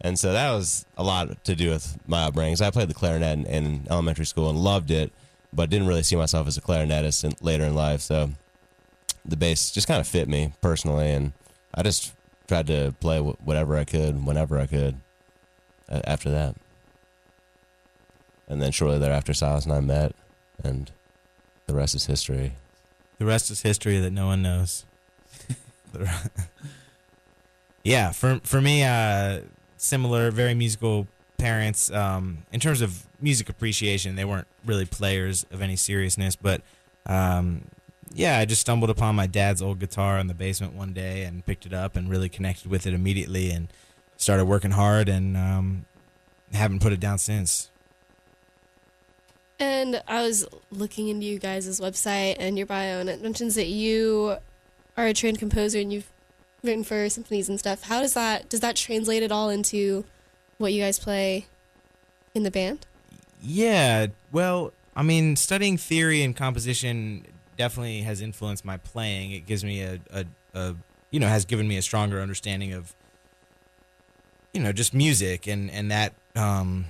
And 0.00 0.16
so 0.18 0.32
that 0.32 0.52
was 0.52 0.84
a 0.96 1.02
lot 1.02 1.42
to 1.44 1.56
do 1.56 1.70
with 1.70 1.96
my 2.06 2.24
upbringing. 2.24 2.52
'cause 2.52 2.60
I 2.62 2.70
played 2.70 2.88
the 2.88 2.94
clarinet 2.94 3.38
in, 3.38 3.46
in 3.46 3.86
elementary 3.90 4.26
school 4.26 4.48
and 4.50 4.58
loved 4.58 4.90
it, 4.92 5.10
but 5.52 5.70
didn't 5.70 5.88
really 5.88 6.02
see 6.04 6.14
myself 6.16 6.46
as 6.46 6.56
a 6.56 6.60
clarinetist 6.60 7.24
in, 7.24 7.32
later 7.40 7.64
in 7.64 7.74
life. 7.74 8.02
So 8.02 8.30
the 9.26 9.36
bass 9.36 9.70
just 9.70 9.88
kind 9.88 10.00
of 10.00 10.06
fit 10.06 10.28
me 10.28 10.52
personally, 10.60 11.10
and 11.10 11.32
I 11.74 11.82
just 11.82 12.12
tried 12.48 12.66
to 12.68 12.94
play 13.00 13.18
whatever 13.18 13.76
I 13.76 13.84
could, 13.84 14.24
whenever 14.24 14.58
I 14.58 14.66
could. 14.66 15.00
After 15.88 16.30
that, 16.30 16.56
and 18.48 18.60
then 18.60 18.72
shortly 18.72 18.98
thereafter, 18.98 19.32
Silas 19.32 19.64
and 19.64 19.72
I 19.72 19.80
met, 19.80 20.14
and 20.64 20.90
the 21.66 21.74
rest 21.74 21.94
is 21.94 22.06
history. 22.06 22.54
The 23.18 23.24
rest 23.24 23.50
is 23.50 23.62
history 23.62 23.98
that 24.00 24.10
no 24.10 24.26
one 24.26 24.42
knows. 24.42 24.84
yeah, 27.84 28.12
for 28.12 28.40
for 28.44 28.60
me, 28.60 28.84
uh, 28.84 29.40
similar, 29.76 30.30
very 30.30 30.54
musical 30.54 31.06
parents. 31.38 31.90
Um, 31.90 32.38
in 32.52 32.60
terms 32.60 32.80
of 32.80 33.06
music 33.20 33.48
appreciation, 33.48 34.16
they 34.16 34.24
weren't 34.24 34.48
really 34.64 34.86
players 34.86 35.46
of 35.50 35.62
any 35.62 35.76
seriousness, 35.76 36.36
but 36.36 36.62
um, 37.06 37.62
yeah, 38.16 38.38
I 38.38 38.46
just 38.46 38.62
stumbled 38.62 38.88
upon 38.88 39.14
my 39.14 39.26
dad's 39.26 39.60
old 39.60 39.78
guitar 39.78 40.18
in 40.18 40.26
the 40.26 40.34
basement 40.34 40.72
one 40.72 40.94
day 40.94 41.22
and 41.24 41.44
picked 41.44 41.66
it 41.66 41.74
up 41.74 41.96
and 41.96 42.08
really 42.08 42.30
connected 42.30 42.70
with 42.70 42.86
it 42.86 42.94
immediately 42.94 43.50
and 43.50 43.68
started 44.16 44.46
working 44.46 44.70
hard 44.70 45.08
and 45.08 45.36
um, 45.36 45.84
haven't 46.54 46.80
put 46.80 46.94
it 46.94 47.00
down 47.00 47.18
since. 47.18 47.70
And 49.58 50.02
I 50.08 50.22
was 50.22 50.46
looking 50.70 51.08
into 51.08 51.26
you 51.26 51.38
guys' 51.38 51.78
website 51.78 52.36
and 52.38 52.56
your 52.56 52.66
bio, 52.66 53.00
and 53.00 53.10
it 53.10 53.22
mentions 53.22 53.54
that 53.54 53.68
you 53.68 54.36
are 54.96 55.06
a 55.06 55.12
trained 55.12 55.38
composer 55.38 55.78
and 55.78 55.92
you've 55.92 56.10
written 56.62 56.84
for 56.84 57.08
symphonies 57.10 57.50
and 57.50 57.58
stuff. 57.58 57.82
How 57.84 58.00
does 58.00 58.14
that 58.14 58.48
does 58.48 58.60
that 58.60 58.76
translate 58.76 59.22
at 59.22 59.30
all 59.30 59.50
into 59.50 60.04
what 60.56 60.72
you 60.72 60.82
guys 60.82 60.98
play 60.98 61.46
in 62.34 62.44
the 62.44 62.50
band? 62.50 62.86
Yeah, 63.42 64.06
well, 64.32 64.72
I 64.94 65.02
mean, 65.02 65.36
studying 65.36 65.76
theory 65.76 66.22
and 66.22 66.34
composition 66.34 67.26
definitely 67.56 68.02
has 68.02 68.20
influenced 68.20 68.64
my 68.64 68.76
playing. 68.76 69.32
It 69.32 69.46
gives 69.46 69.64
me 69.64 69.82
a, 69.82 70.00
a, 70.10 70.24
a 70.54 70.74
you 71.10 71.20
know, 71.20 71.28
has 71.28 71.44
given 71.44 71.66
me 71.66 71.76
a 71.76 71.82
stronger 71.82 72.20
understanding 72.20 72.72
of, 72.72 72.94
you 74.52 74.60
know, 74.60 74.72
just 74.72 74.94
music, 74.94 75.46
and 75.46 75.70
and 75.70 75.90
that 75.90 76.14
um, 76.34 76.86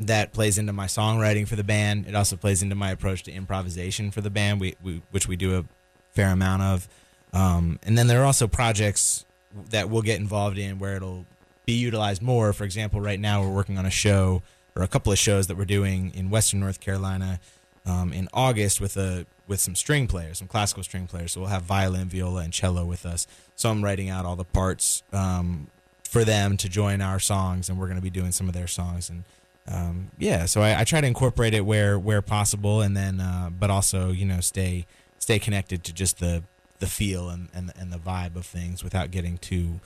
that 0.00 0.32
plays 0.32 0.58
into 0.58 0.72
my 0.72 0.86
songwriting 0.86 1.46
for 1.46 1.56
the 1.56 1.64
band. 1.64 2.06
It 2.06 2.14
also 2.14 2.36
plays 2.36 2.62
into 2.62 2.74
my 2.74 2.90
approach 2.90 3.22
to 3.24 3.32
improvisation 3.32 4.10
for 4.10 4.20
the 4.20 4.30
band, 4.30 4.60
we, 4.60 4.74
we 4.82 5.02
which 5.10 5.28
we 5.28 5.36
do 5.36 5.58
a 5.58 5.64
fair 6.12 6.28
amount 6.28 6.62
of. 6.62 6.88
Um, 7.32 7.78
and 7.82 7.96
then 7.96 8.06
there 8.08 8.20
are 8.20 8.26
also 8.26 8.46
projects 8.46 9.24
that 9.70 9.88
we'll 9.88 10.02
get 10.02 10.20
involved 10.20 10.58
in 10.58 10.78
where 10.78 10.96
it'll 10.96 11.26
be 11.66 11.72
utilized 11.72 12.22
more. 12.22 12.52
For 12.52 12.64
example, 12.64 13.00
right 13.00 13.20
now 13.20 13.42
we're 13.42 13.54
working 13.54 13.78
on 13.78 13.86
a 13.86 13.90
show 13.90 14.42
or 14.74 14.82
a 14.82 14.88
couple 14.88 15.12
of 15.12 15.18
shows 15.18 15.46
that 15.46 15.56
we're 15.56 15.64
doing 15.64 16.12
in 16.14 16.30
Western 16.30 16.60
North 16.60 16.80
Carolina 16.80 17.40
um, 17.86 18.12
in 18.12 18.28
August 18.32 18.80
with 18.80 18.96
a 18.96 19.26
with 19.48 19.60
some 19.60 19.74
string 19.74 20.06
players, 20.06 20.38
some 20.38 20.48
classical 20.48 20.82
string 20.82 21.06
players. 21.06 21.32
So 21.32 21.40
we'll 21.40 21.50
have 21.50 21.62
violin, 21.62 22.08
viola, 22.08 22.42
and 22.42 22.52
cello 22.52 22.84
with 22.84 23.04
us. 23.04 23.26
So 23.56 23.70
I'm 23.70 23.82
writing 23.82 24.08
out 24.08 24.24
all 24.24 24.36
the 24.36 24.44
parts 24.44 25.02
um, 25.12 25.68
for 26.08 26.24
them 26.24 26.56
to 26.58 26.68
join 26.68 27.00
our 27.00 27.18
songs, 27.18 27.68
and 27.68 27.78
we're 27.78 27.86
going 27.86 27.98
to 27.98 28.02
be 28.02 28.10
doing 28.10 28.32
some 28.32 28.48
of 28.48 28.54
their 28.54 28.66
songs. 28.66 29.10
And 29.10 29.24
um, 29.68 30.10
yeah, 30.18 30.46
so 30.46 30.62
I, 30.62 30.80
I 30.80 30.84
try 30.84 31.00
to 31.00 31.06
incorporate 31.06 31.54
it 31.54 31.66
where 31.66 31.98
where 31.98 32.22
possible, 32.22 32.80
and 32.80 32.96
then 32.96 33.20
uh, 33.20 33.50
but 33.50 33.70
also 33.70 34.10
you 34.10 34.24
know 34.24 34.40
stay 34.40 34.86
stay 35.18 35.38
connected 35.38 35.84
to 35.84 35.92
just 35.92 36.18
the 36.18 36.42
the 36.78 36.86
feel 36.86 37.28
and 37.28 37.48
and, 37.54 37.72
and 37.76 37.92
the 37.92 37.98
vibe 37.98 38.36
of 38.36 38.46
things 38.46 38.82
without 38.82 39.10
getting 39.10 39.38
too 39.38 39.80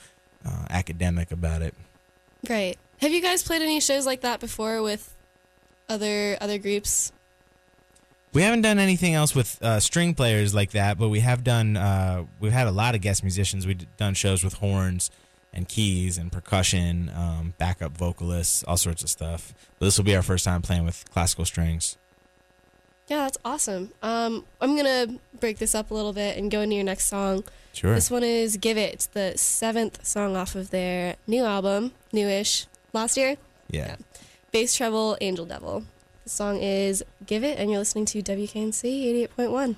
uh, 0.45 0.65
academic 0.69 1.31
about 1.31 1.61
it. 1.61 1.73
Great. 2.45 2.77
Have 2.99 3.11
you 3.11 3.21
guys 3.21 3.43
played 3.43 3.61
any 3.61 3.79
shows 3.79 4.05
like 4.05 4.21
that 4.21 4.39
before 4.39 4.81
with 4.81 5.15
other 5.89 6.37
other 6.39 6.57
groups? 6.57 7.11
We 8.33 8.41
haven't 8.43 8.61
done 8.61 8.77
anything 8.77 9.13
else 9.13 9.33
with 9.33 9.61
uh, 9.63 9.79
string 9.79 10.13
players 10.13 10.53
like 10.53 10.71
that, 10.71 10.97
but 10.99 11.09
we 11.09 11.21
have 11.21 11.43
done. 11.43 11.75
Uh, 11.77 12.25
we've 12.39 12.51
had 12.51 12.67
a 12.67 12.71
lot 12.71 12.93
of 12.93 13.01
guest 13.01 13.23
musicians. 13.23 13.65
We've 13.65 13.85
done 13.97 14.13
shows 14.13 14.43
with 14.43 14.55
horns 14.55 15.09
and 15.53 15.67
keys 15.67 16.17
and 16.17 16.31
percussion, 16.31 17.09
um, 17.15 17.53
backup 17.57 17.97
vocalists, 17.97 18.63
all 18.63 18.77
sorts 18.77 19.01
of 19.01 19.09
stuff. 19.09 19.53
But 19.79 19.85
this 19.87 19.97
will 19.97 20.05
be 20.05 20.15
our 20.15 20.21
first 20.21 20.45
time 20.45 20.61
playing 20.61 20.85
with 20.85 21.03
classical 21.11 21.45
strings. 21.45 21.97
Yeah, 23.07 23.23
that's 23.23 23.37
awesome. 23.45 23.91
Um, 24.03 24.45
I'm 24.59 24.75
gonna 24.75 25.17
break 25.39 25.57
this 25.57 25.73
up 25.73 25.89
a 25.89 25.93
little 25.93 26.11
bit 26.13 26.37
and 26.37 26.51
go 26.51 26.59
into 26.61 26.75
your 26.75 26.83
next 26.83 27.07
song. 27.07 27.45
Sure. 27.73 27.95
This 27.95 28.11
one 28.11 28.23
is 28.23 28.57
"Give 28.57 28.77
It." 28.77 28.93
It's 28.93 29.05
the 29.05 29.33
seventh 29.37 30.05
song 30.05 30.35
off 30.35 30.55
of 30.55 30.71
their 30.71 31.15
new 31.25 31.45
album, 31.45 31.93
newish, 32.11 32.67
last 32.93 33.15
year. 33.17 33.37
yeah. 33.69 33.95
Bass 34.51 34.75
treble, 34.75 35.17
Angel 35.21 35.45
Devil. 35.45 35.85
The 36.27 36.31
song 36.31 36.61
is 36.61 37.05
"Give 37.25 37.41
It," 37.45 37.57
and 37.57 37.71
you're 37.71 37.79
listening 37.79 38.03
to 38.07 38.21
WKNC 38.21 39.29
88.1. 39.37 39.77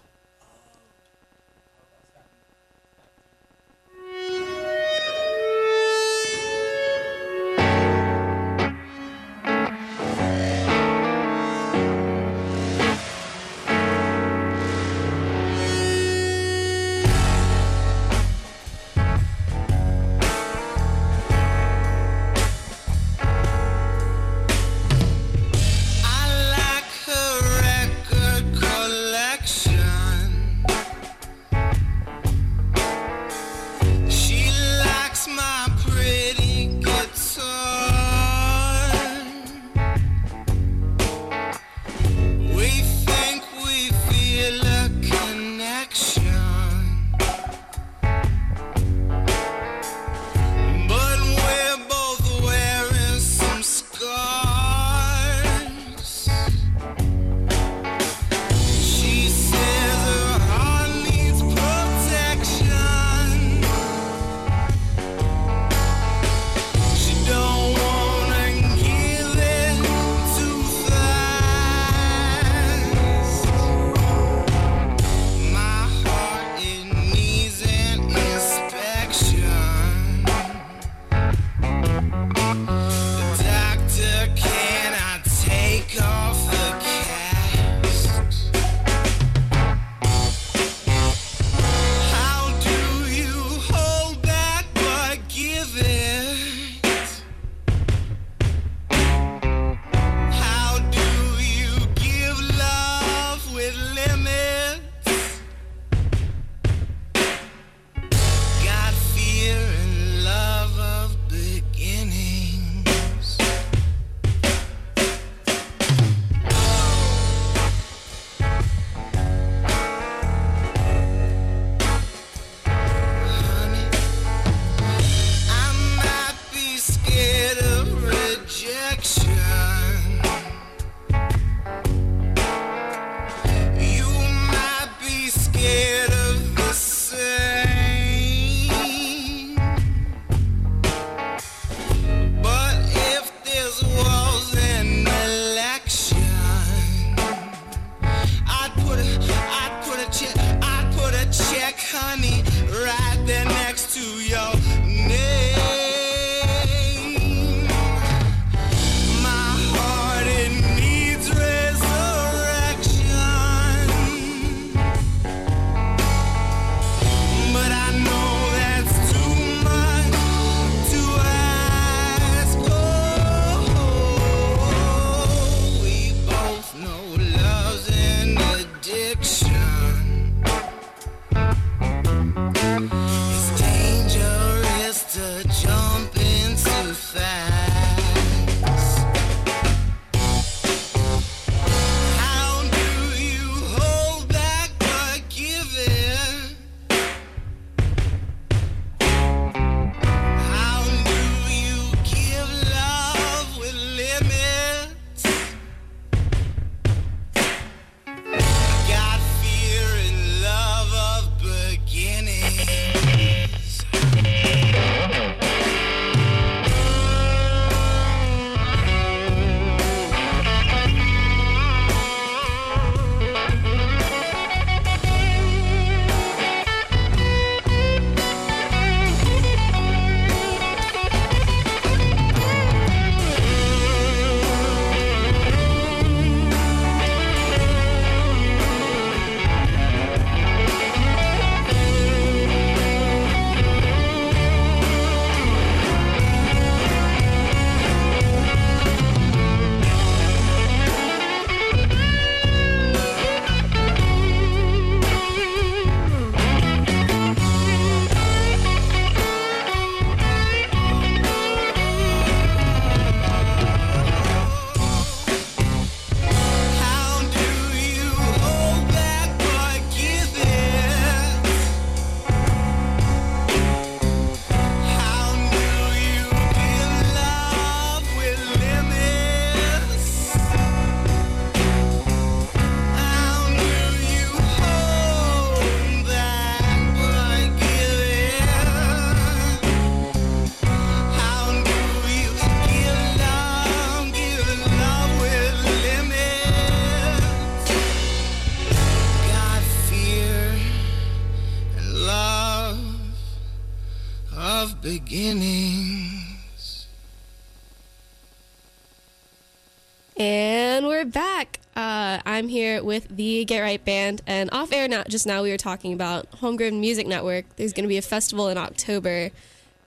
I'm 312.39 312.47
here 312.47 312.81
with 312.81 313.05
the 313.09 313.43
Get 313.43 313.59
Right 313.59 313.83
Band, 313.83 314.21
and 314.25 314.49
off 314.53 314.71
air 314.71 314.87
now, 314.87 315.03
just 315.03 315.27
now 315.27 315.43
we 315.43 315.51
were 315.51 315.57
talking 315.57 315.91
about 315.91 316.25
Homegrown 316.35 316.79
Music 316.79 317.05
Network. 317.05 317.43
There's 317.57 317.73
going 317.73 317.83
to 317.83 317.89
be 317.89 317.97
a 317.97 318.01
festival 318.01 318.47
in 318.47 318.57
October. 318.57 319.31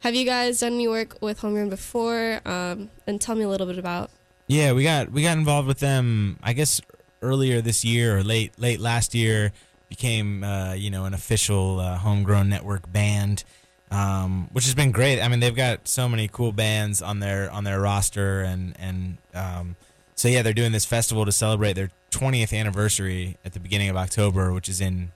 Have 0.00 0.14
you 0.14 0.26
guys 0.26 0.60
done 0.60 0.74
any 0.74 0.86
work 0.86 1.16
with 1.22 1.38
Homegrown 1.38 1.70
before? 1.70 2.42
Um, 2.44 2.90
and 3.06 3.18
tell 3.18 3.36
me 3.36 3.44
a 3.44 3.48
little 3.48 3.66
bit 3.66 3.78
about. 3.78 4.10
Yeah, 4.48 4.74
we 4.74 4.84
got 4.84 5.10
we 5.10 5.22
got 5.22 5.38
involved 5.38 5.66
with 5.66 5.78
them. 5.78 6.38
I 6.42 6.52
guess 6.52 6.78
earlier 7.22 7.62
this 7.62 7.86
year 7.86 8.18
or 8.18 8.22
late 8.22 8.52
late 8.58 8.80
last 8.80 9.14
year 9.14 9.54
became 9.88 10.44
uh, 10.44 10.74
you 10.74 10.90
know 10.90 11.06
an 11.06 11.14
official 11.14 11.80
uh, 11.80 11.96
homegrown 11.96 12.50
network 12.50 12.92
band, 12.92 13.44
um, 13.90 14.50
which 14.52 14.66
has 14.66 14.74
been 14.74 14.92
great. 14.92 15.22
I 15.22 15.28
mean, 15.28 15.40
they've 15.40 15.56
got 15.56 15.88
so 15.88 16.06
many 16.06 16.28
cool 16.28 16.52
bands 16.52 17.00
on 17.00 17.20
their 17.20 17.50
on 17.50 17.64
their 17.64 17.80
roster, 17.80 18.42
and 18.42 18.74
and 18.78 19.16
um, 19.32 19.76
so 20.22 20.28
yeah, 20.28 20.42
they're 20.42 20.52
doing 20.52 20.70
this 20.70 20.84
festival 20.84 21.24
to 21.24 21.32
celebrate 21.32 21.72
their 21.72 21.90
20th 22.12 22.56
anniversary 22.56 23.38
at 23.44 23.54
the 23.54 23.58
beginning 23.58 23.88
of 23.88 23.96
October, 23.96 24.52
which 24.52 24.68
is 24.68 24.80
in 24.80 25.10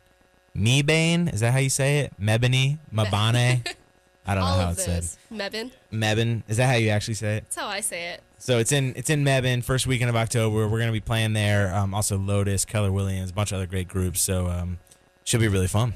Mebane. 0.52 1.32
Is 1.32 1.38
that 1.38 1.52
how 1.52 1.60
you 1.60 1.70
say 1.70 2.00
it? 2.00 2.20
Mebane, 2.20 2.78
Mabane. 2.92 3.64
I 4.26 4.34
don't 4.34 4.42
know 4.42 4.50
All 4.50 4.58
how 4.58 4.70
it's 4.70 4.82
said. 4.82 5.04
Mebin. 5.32 5.70
Mebane. 5.92 6.42
Is 6.48 6.56
that 6.56 6.66
how 6.66 6.74
you 6.74 6.88
actually 6.88 7.14
say 7.14 7.36
it? 7.36 7.44
That's 7.44 7.54
how 7.54 7.68
I 7.68 7.82
say 7.82 8.14
it. 8.14 8.22
So 8.38 8.58
it's 8.58 8.72
in 8.72 8.94
it's 8.96 9.08
in 9.08 9.22
Mebane, 9.22 9.62
first 9.62 9.86
weekend 9.86 10.10
of 10.10 10.16
October. 10.16 10.66
We're 10.66 10.80
gonna 10.80 10.90
be 10.90 10.98
playing 10.98 11.34
there. 11.34 11.72
Um, 11.72 11.94
also 11.94 12.18
Lotus, 12.18 12.64
Keller 12.64 12.90
Williams, 12.90 13.30
a 13.30 13.32
bunch 13.32 13.52
of 13.52 13.58
other 13.58 13.66
great 13.66 13.86
groups. 13.86 14.20
So 14.20 14.48
um, 14.48 14.80
should 15.22 15.38
be 15.38 15.46
really 15.46 15.68
fun. 15.68 15.94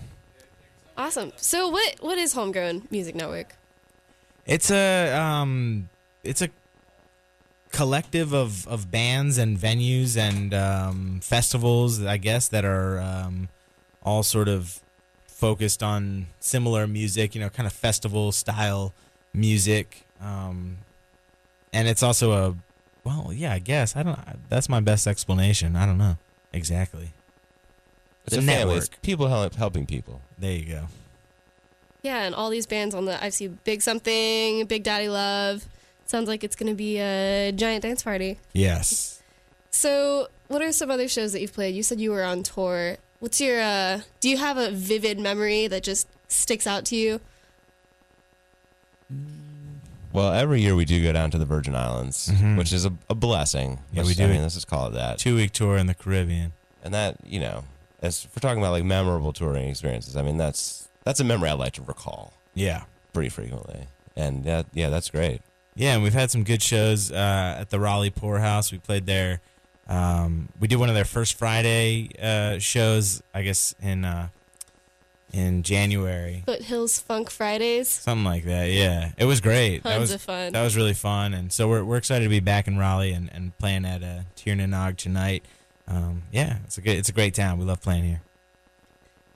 Awesome. 0.96 1.32
So 1.34 1.68
what 1.68 1.96
what 1.98 2.16
is 2.16 2.34
Homegrown 2.34 2.86
Music 2.92 3.16
Network? 3.16 3.56
It's 4.46 4.70
a 4.70 5.12
um, 5.18 5.88
it's 6.22 6.42
a 6.42 6.50
collective 7.72 8.32
of, 8.32 8.66
of 8.68 8.90
bands 8.90 9.38
and 9.38 9.56
venues 9.58 10.16
and 10.16 10.52
um, 10.54 11.20
festivals, 11.22 12.04
I 12.04 12.16
guess, 12.16 12.48
that 12.48 12.64
are 12.64 12.98
um, 13.00 13.48
all 14.02 14.22
sort 14.22 14.48
of 14.48 14.80
focused 15.26 15.82
on 15.82 16.26
similar 16.40 16.86
music. 16.86 17.34
You 17.34 17.40
know, 17.40 17.48
kind 17.48 17.66
of 17.66 17.72
festival 17.72 18.32
style 18.32 18.92
music. 19.32 20.04
Um, 20.20 20.78
and 21.72 21.88
it's 21.88 22.02
also 22.02 22.32
a 22.32 22.54
well, 23.04 23.32
yeah, 23.34 23.52
I 23.52 23.58
guess 23.60 23.96
I 23.96 24.02
don't. 24.02 24.18
That's 24.48 24.68
my 24.68 24.80
best 24.80 25.06
explanation. 25.06 25.76
I 25.76 25.86
don't 25.86 25.98
know 25.98 26.18
exactly. 26.52 27.10
It's 28.26 28.34
The 28.36 28.42
a 28.42 28.44
family. 28.44 28.54
network. 28.74 28.76
It's 28.76 28.90
people 29.02 29.28
help, 29.28 29.54
helping 29.54 29.86
people. 29.86 30.20
There 30.38 30.52
you 30.52 30.66
go. 30.66 30.84
Yeah, 32.02 32.24
and 32.24 32.34
all 32.34 32.50
these 32.50 32.66
bands 32.66 32.94
on 32.94 33.04
the 33.06 33.22
I 33.22 33.28
see 33.30 33.48
Big 33.48 33.80
Something, 33.82 34.66
Big 34.66 34.82
Daddy 34.82 35.08
Love. 35.08 35.66
Sounds 36.10 36.26
like 36.26 36.42
it's 36.42 36.56
going 36.56 36.68
to 36.72 36.74
be 36.74 36.98
a 36.98 37.52
giant 37.52 37.82
dance 37.84 38.02
party. 38.02 38.36
Yes. 38.52 39.22
So, 39.70 40.26
what 40.48 40.60
are 40.60 40.72
some 40.72 40.90
other 40.90 41.06
shows 41.06 41.32
that 41.32 41.40
you've 41.40 41.52
played? 41.52 41.76
You 41.76 41.84
said 41.84 42.00
you 42.00 42.10
were 42.10 42.24
on 42.24 42.42
tour. 42.42 42.96
What's 43.20 43.40
your 43.40 43.60
uh 43.60 44.00
do 44.18 44.28
you 44.28 44.36
have 44.38 44.56
a 44.56 44.72
vivid 44.72 45.20
memory 45.20 45.68
that 45.68 45.84
just 45.84 46.08
sticks 46.26 46.66
out 46.66 46.84
to 46.86 46.96
you? 46.96 47.20
Well, 50.12 50.32
every 50.32 50.60
year 50.60 50.74
we 50.74 50.84
do 50.84 51.00
go 51.00 51.12
down 51.12 51.30
to 51.30 51.38
the 51.38 51.44
Virgin 51.44 51.76
Islands, 51.76 52.28
Mhm. 52.28 52.58
which 52.58 52.72
is 52.72 52.84
a, 52.84 52.92
a 53.08 53.14
blessing. 53.14 53.78
Yeah, 53.92 54.02
we 54.02 54.14
do. 54.14 54.24
I 54.24 54.26
mean, 54.26 54.42
let's 54.42 54.54
just 54.54 54.66
call 54.66 54.88
it 54.88 54.94
that. 54.94 55.18
Two 55.18 55.36
week 55.36 55.52
tour 55.52 55.76
in 55.76 55.86
the 55.86 55.94
Caribbean. 55.94 56.52
And 56.82 56.92
that, 56.92 57.18
you 57.24 57.38
know, 57.38 57.62
as 58.02 58.26
we're 58.34 58.40
talking 58.40 58.60
about 58.60 58.72
like 58.72 58.82
memorable 58.84 59.32
touring 59.32 59.68
experiences, 59.68 60.16
I 60.16 60.22
mean, 60.22 60.38
that's 60.38 60.88
that's 61.04 61.20
a 61.20 61.24
memory 61.24 61.50
I 61.50 61.52
like 61.52 61.74
to 61.74 61.82
recall 61.82 62.32
Yeah. 62.54 62.82
pretty 63.12 63.28
frequently. 63.28 63.86
And 64.16 64.42
that, 64.44 64.66
yeah, 64.74 64.88
that's 64.88 65.08
great. 65.08 65.40
Yeah, 65.74 65.94
and 65.94 66.02
we've 66.02 66.12
had 66.12 66.30
some 66.30 66.44
good 66.44 66.62
shows 66.62 67.10
uh, 67.12 67.56
at 67.60 67.70
the 67.70 67.78
Raleigh 67.80 68.10
Pour 68.10 68.38
House. 68.38 68.72
We 68.72 68.78
played 68.78 69.06
there. 69.06 69.40
Um, 69.88 70.48
we 70.60 70.68
did 70.68 70.76
one 70.76 70.88
of 70.88 70.94
their 70.94 71.04
first 71.04 71.34
Friday 71.38 72.10
uh, 72.20 72.58
shows, 72.58 73.22
I 73.34 73.42
guess 73.42 73.74
in 73.80 74.04
uh, 74.04 74.28
in 75.32 75.62
January, 75.62 76.42
Foothills 76.46 76.98
Funk 76.98 77.30
Fridays. 77.30 77.88
something 77.88 78.24
like 78.24 78.44
that. 78.44 78.70
Yeah, 78.70 79.12
it 79.16 79.24
was 79.24 79.40
great. 79.40 79.82
that 79.82 79.90
Tons 79.90 80.00
was 80.00 80.12
of 80.12 80.22
fun. 80.22 80.52
that 80.52 80.62
was 80.62 80.76
really 80.76 80.94
fun, 80.94 81.34
and 81.34 81.52
so 81.52 81.68
we're 81.68 81.84
we're 81.84 81.96
excited 81.96 82.24
to 82.24 82.30
be 82.30 82.40
back 82.40 82.68
in 82.68 82.78
Raleigh 82.78 83.12
and, 83.12 83.30
and 83.32 83.56
playing 83.58 83.84
at 83.84 84.02
uh, 84.02 84.20
Tir 84.36 84.54
na 84.54 84.64
nOg 84.66 84.96
tonight. 84.96 85.44
Um, 85.88 86.22
yeah, 86.32 86.58
it's 86.64 86.78
a 86.78 86.80
good 86.80 86.96
it's 86.98 87.08
a 87.08 87.12
great 87.12 87.34
town. 87.34 87.58
We 87.58 87.64
love 87.64 87.80
playing 87.80 88.04
here. 88.04 88.22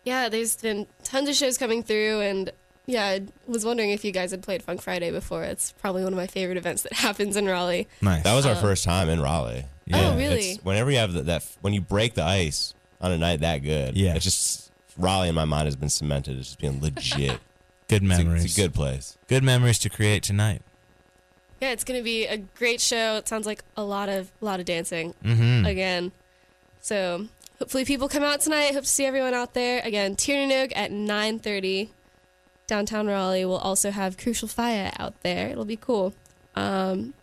Yeah, 0.04 0.28
there's 0.28 0.56
been 0.56 0.86
tons 1.02 1.28
of 1.28 1.34
shows 1.34 1.56
coming 1.58 1.82
through 1.82 2.20
and 2.20 2.50
yeah, 2.86 3.04
I 3.06 3.22
was 3.46 3.64
wondering 3.64 3.90
if 3.90 4.04
you 4.04 4.12
guys 4.12 4.30
had 4.30 4.42
played 4.42 4.62
Funk 4.62 4.82
Friday 4.82 5.10
before. 5.10 5.42
It's 5.44 5.72
probably 5.72 6.04
one 6.04 6.12
of 6.12 6.16
my 6.16 6.26
favorite 6.26 6.58
events 6.58 6.82
that 6.82 6.92
happens 7.06 7.36
in 7.36 7.46
Raleigh. 7.46 7.88
Nice. 8.02 8.22
That 8.24 8.34
was 8.34 8.46
our 8.46 8.54
Um, 8.54 8.60
first 8.60 8.84
time 8.84 9.08
in 9.08 9.20
Raleigh. 9.20 9.64
Yeah. 9.86 10.10
oh, 10.12 10.16
really? 10.16 10.52
It's, 10.52 10.64
whenever 10.64 10.90
you 10.90 10.98
have 10.98 11.12
that, 11.14 11.26
that, 11.26 11.44
when 11.60 11.72
you 11.74 11.80
break 11.80 12.14
the 12.14 12.22
ice 12.24 12.74
on 13.00 13.12
a 13.12 13.18
night 13.18 13.40
that 13.40 13.58
good, 13.58 13.96
Yeah. 13.96 14.14
it's 14.14 14.24
just 14.24 14.70
Raleigh 14.98 15.28
in 15.28 15.34
my 15.34 15.44
mind 15.44 15.66
has 15.66 15.76
been 15.76 15.88
cemented 15.90 16.38
as 16.38 16.46
just 16.46 16.58
being 16.58 16.80
legit. 16.80 17.38
good 17.88 18.02
It's 18.02 18.14
a- 18.14 18.24
memories. 18.24 18.44
It's 18.44 18.56
a, 18.56 18.60
good 18.60 18.74
place. 18.74 19.16
good 19.28 19.42
memories 19.42 19.78
to 19.80 19.90
create 19.90 20.22
tonight. 20.22 20.62
Yeah, 21.60 21.70
it's 21.70 21.84
going 21.84 21.98
to 22.00 22.04
be 22.04 22.26
a 22.26 22.36
great 22.38 22.80
show. 22.80 23.16
It 23.16 23.28
sounds 23.28 23.46
like 23.46 23.62
a 23.76 23.82
lot 23.84 24.08
of 24.10 24.30
a 24.42 24.44
lot 24.44 24.60
of 24.60 24.66
dancing 24.66 25.14
Mm-hmm. 25.24 25.64
again. 25.66 26.12
So, 26.80 27.28
hopefully 27.58 27.84
people 27.86 28.08
come 28.08 28.22
out 28.22 28.40
tonight. 28.42 28.74
Hope 28.74 28.82
to 28.82 28.88
see 28.88 29.06
everyone 29.06 29.32
out 29.32 29.54
there. 29.54 29.80
Again, 29.84 30.16
Tir 30.16 30.46
na 30.46 30.54
nOg 30.54 30.72
at 30.76 30.90
9:30 30.90 31.88
downtown 32.66 33.06
Raleigh. 33.06 33.44
We'll 33.44 33.58
also 33.58 33.90
have 33.90 34.16
Crucial 34.16 34.48
Fire 34.48 34.90
out 34.98 35.14
there. 35.22 35.48
It'll 35.48 35.64
be 35.64 35.76
cool. 35.76 36.14
Um 36.54 37.14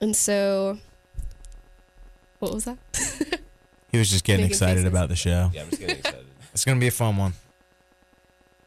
and 0.00 0.14
so 0.16 0.78
what 2.38 2.52
was 2.52 2.64
that? 2.64 2.78
He 3.92 3.98
was 3.98 4.10
just 4.10 4.24
getting 4.24 4.42
Making 4.42 4.54
excited 4.54 4.74
faces. 4.78 4.88
about 4.88 5.08
the 5.08 5.14
show. 5.14 5.50
Yeah, 5.54 5.62
I'm 5.62 5.68
just 5.70 5.80
getting 5.80 5.98
excited. 5.98 6.26
It's 6.52 6.64
gonna 6.64 6.80
be 6.80 6.88
a 6.88 6.90
fun 6.90 7.16
one. 7.16 7.34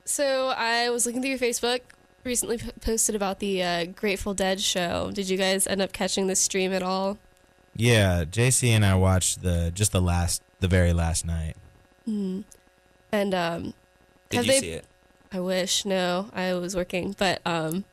So 0.06 0.54
I 0.56 0.90
was 0.90 1.06
looking 1.06 1.22
through 1.22 1.32
your 1.32 1.40
Facebook. 1.40 1.82
Recently 2.24 2.58
p- 2.58 2.72
posted 2.82 3.14
about 3.16 3.40
the 3.40 3.62
uh, 3.64 3.86
Grateful 3.88 4.34
Dead 4.34 4.60
show. 4.62 5.12
Did 5.14 5.30
you 5.30 5.38
guys 5.38 5.68
end 5.68 5.82
up 5.82 5.92
catching 5.94 6.28
the 6.28 6.36
stream 6.36 6.72
at 6.74 6.82
all? 6.84 7.18
Yeah, 7.76 8.24
JC 8.24 8.70
and 8.70 8.86
I 8.86 8.96
watched 8.96 9.42
the 9.44 9.72
just 9.74 9.92
the 9.92 10.02
last, 10.02 10.42
the 10.62 10.68
very 10.70 10.94
last 10.94 11.26
night. 11.26 11.56
Mm. 12.08 12.44
And 13.12 13.34
um, 13.34 13.74
Did 14.30 14.38
have 14.38 14.46
you 14.46 14.52
they? 14.54 14.60
see 14.60 14.72
it? 14.72 14.86
I 15.32 15.40
wish. 15.40 15.86
No, 15.86 16.30
I 16.34 16.54
was 16.54 16.76
working, 16.76 17.16
but 17.18 17.42
um, 17.46 17.84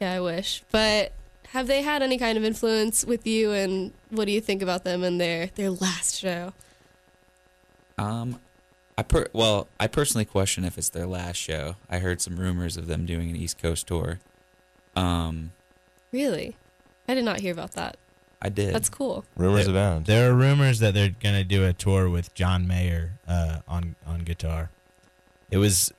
yeah, 0.00 0.12
I 0.12 0.20
wish. 0.20 0.62
But 0.70 1.12
have 1.48 1.66
they 1.66 1.82
had 1.82 2.02
any 2.02 2.18
kind 2.18 2.36
of 2.38 2.44
influence 2.44 3.04
with 3.04 3.26
you? 3.26 3.52
And 3.52 3.92
what 4.10 4.24
do 4.26 4.32
you 4.32 4.40
think 4.40 4.62
about 4.62 4.84
them 4.84 5.02
and 5.04 5.20
their 5.20 5.48
their 5.54 5.70
last 5.70 6.18
show? 6.18 6.52
Um, 7.98 8.40
I 8.98 9.02
per 9.02 9.26
well, 9.32 9.68
I 9.78 9.86
personally 9.86 10.24
question 10.24 10.64
if 10.64 10.78
it's 10.78 10.88
their 10.88 11.06
last 11.06 11.36
show. 11.36 11.76
I 11.90 11.98
heard 11.98 12.20
some 12.20 12.36
rumors 12.36 12.76
of 12.76 12.86
them 12.86 13.06
doing 13.06 13.30
an 13.30 13.36
East 13.36 13.58
Coast 13.58 13.86
tour. 13.86 14.20
Um, 14.94 15.52
Really, 16.12 16.56
I 17.08 17.14
did 17.14 17.24
not 17.24 17.40
hear 17.40 17.52
about 17.52 17.72
that. 17.72 17.96
I 18.40 18.48
did. 18.48 18.74
That's 18.74 18.88
cool. 18.88 19.24
Rumors 19.36 19.66
There- 19.66 19.74
abound. 19.74 20.06
There 20.06 20.30
are 20.30 20.34
rumors 20.34 20.78
that 20.78 20.94
they're 20.94 21.14
gonna 21.22 21.44
do 21.44 21.64
a 21.66 21.72
tour 21.72 22.08
with 22.08 22.34
John 22.34 22.66
Mayer 22.66 23.12
uh, 23.28 23.58
on 23.68 23.96
on 24.06 24.20
guitar. 24.20 24.70
It 25.50 25.58
was 25.58 25.92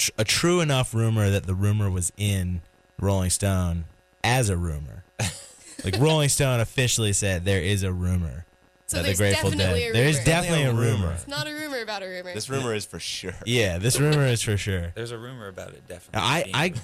tr- 0.00 0.10
a 0.18 0.24
true 0.24 0.60
enough 0.60 0.92
rumor 0.94 1.30
that 1.30 1.44
the 1.44 1.54
rumor 1.54 1.90
was 1.90 2.12
in 2.16 2.60
Rolling 3.00 3.30
Stone 3.30 3.84
as 4.24 4.48
a 4.48 4.56
rumor. 4.56 5.04
like 5.84 5.98
Rolling 5.98 6.28
Stone 6.28 6.60
officially 6.60 7.12
said 7.12 7.44
there 7.44 7.62
is 7.62 7.82
a 7.82 7.92
rumor 7.92 8.44
So 8.86 8.96
that 8.96 9.02
the 9.02 9.06
there's 9.08 9.18
Grateful 9.18 9.50
definitely 9.50 9.80
Dead. 9.82 9.90
a 9.90 9.92
There 9.92 10.08
is 10.08 10.16
rumor. 10.16 10.24
definitely 10.26 10.62
a 10.62 10.64
Definitely 10.64 10.88
a 10.88 10.92
rumor. 10.92 11.02
rumor. 11.06 11.12
It's 11.14 11.28
not 11.28 11.46
a 11.46 11.52
rumor 11.52 11.80
about 11.82 12.02
a 12.02 12.06
rumor. 12.06 12.34
This 12.34 12.50
rumor 12.50 12.74
is 12.74 12.84
for 12.84 12.98
sure. 12.98 13.34
Yeah, 13.46 13.78
this 13.78 13.98
rumor 14.00 14.26
is 14.26 14.42
for 14.42 14.56
sure. 14.56 14.92
There's 14.94 15.10
a 15.12 15.18
rumor 15.18 15.48
about 15.48 15.70
it. 15.70 15.86
Definitely. 15.88 16.20
I- 16.28 16.42
being 16.42 16.54
a 16.54 16.58
I- 16.58 16.66
rumor. 16.68 16.80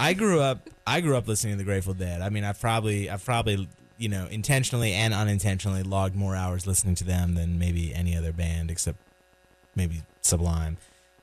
I 0.00 0.12
grew 0.14 0.40
up 0.40 0.70
I 0.86 1.00
grew 1.00 1.16
up 1.16 1.26
listening 1.26 1.54
to 1.54 1.58
the 1.58 1.64
Grateful 1.64 1.92
Dead. 1.92 2.20
I 2.20 2.28
mean, 2.28 2.44
I've 2.44 2.60
probably 2.60 3.10
I've 3.10 3.24
probably 3.24 3.68
you 3.98 4.08
know 4.08 4.28
intentionally 4.30 4.92
and 4.92 5.12
unintentionally 5.12 5.82
logged 5.82 6.14
more 6.14 6.36
hours 6.36 6.68
listening 6.68 6.94
to 6.96 7.04
them 7.04 7.34
than 7.34 7.58
maybe 7.58 7.92
any 7.92 8.16
other 8.16 8.32
band 8.32 8.70
except 8.70 8.96
maybe 9.74 10.02
Sublime. 10.22 10.76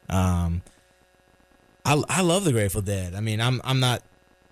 Um, 0.10 0.62
I 1.86 2.02
I 2.10 2.22
love 2.22 2.44
the 2.44 2.52
Grateful 2.52 2.82
Dead. 2.82 3.16
I 3.16 3.22
mean, 3.22 3.40
I'm 3.40 3.62
I'm 3.64 3.80
not 3.80 4.02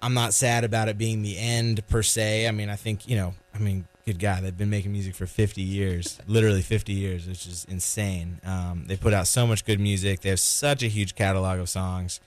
I'm 0.01 0.13
not 0.13 0.33
sad 0.33 0.63
about 0.63 0.87
it 0.87 0.97
being 0.97 1.21
the 1.21 1.37
end 1.37 1.85
per 1.87 2.03
se. 2.03 2.47
I 2.47 2.51
mean, 2.51 2.69
I 2.69 2.75
think 2.75 3.07
you 3.07 3.15
know. 3.15 3.33
I 3.55 3.59
mean, 3.59 3.85
good 4.05 4.17
God, 4.17 4.43
they've 4.43 4.57
been 4.57 4.71
making 4.71 4.91
music 4.91 5.13
for 5.13 5.27
50 5.27 5.61
years, 5.61 6.19
literally 6.25 6.63
50 6.63 6.91
years, 6.91 7.27
which 7.27 7.45
is 7.45 7.67
insane. 7.69 8.41
Um, 8.43 8.85
they 8.87 8.97
put 8.97 9.13
out 9.13 9.27
so 9.27 9.45
much 9.45 9.63
good 9.63 9.79
music. 9.79 10.21
They 10.21 10.29
have 10.29 10.39
such 10.39 10.81
a 10.81 10.87
huge 10.87 11.13
catalog 11.13 11.59
of 11.59 11.69
songs 11.69 12.19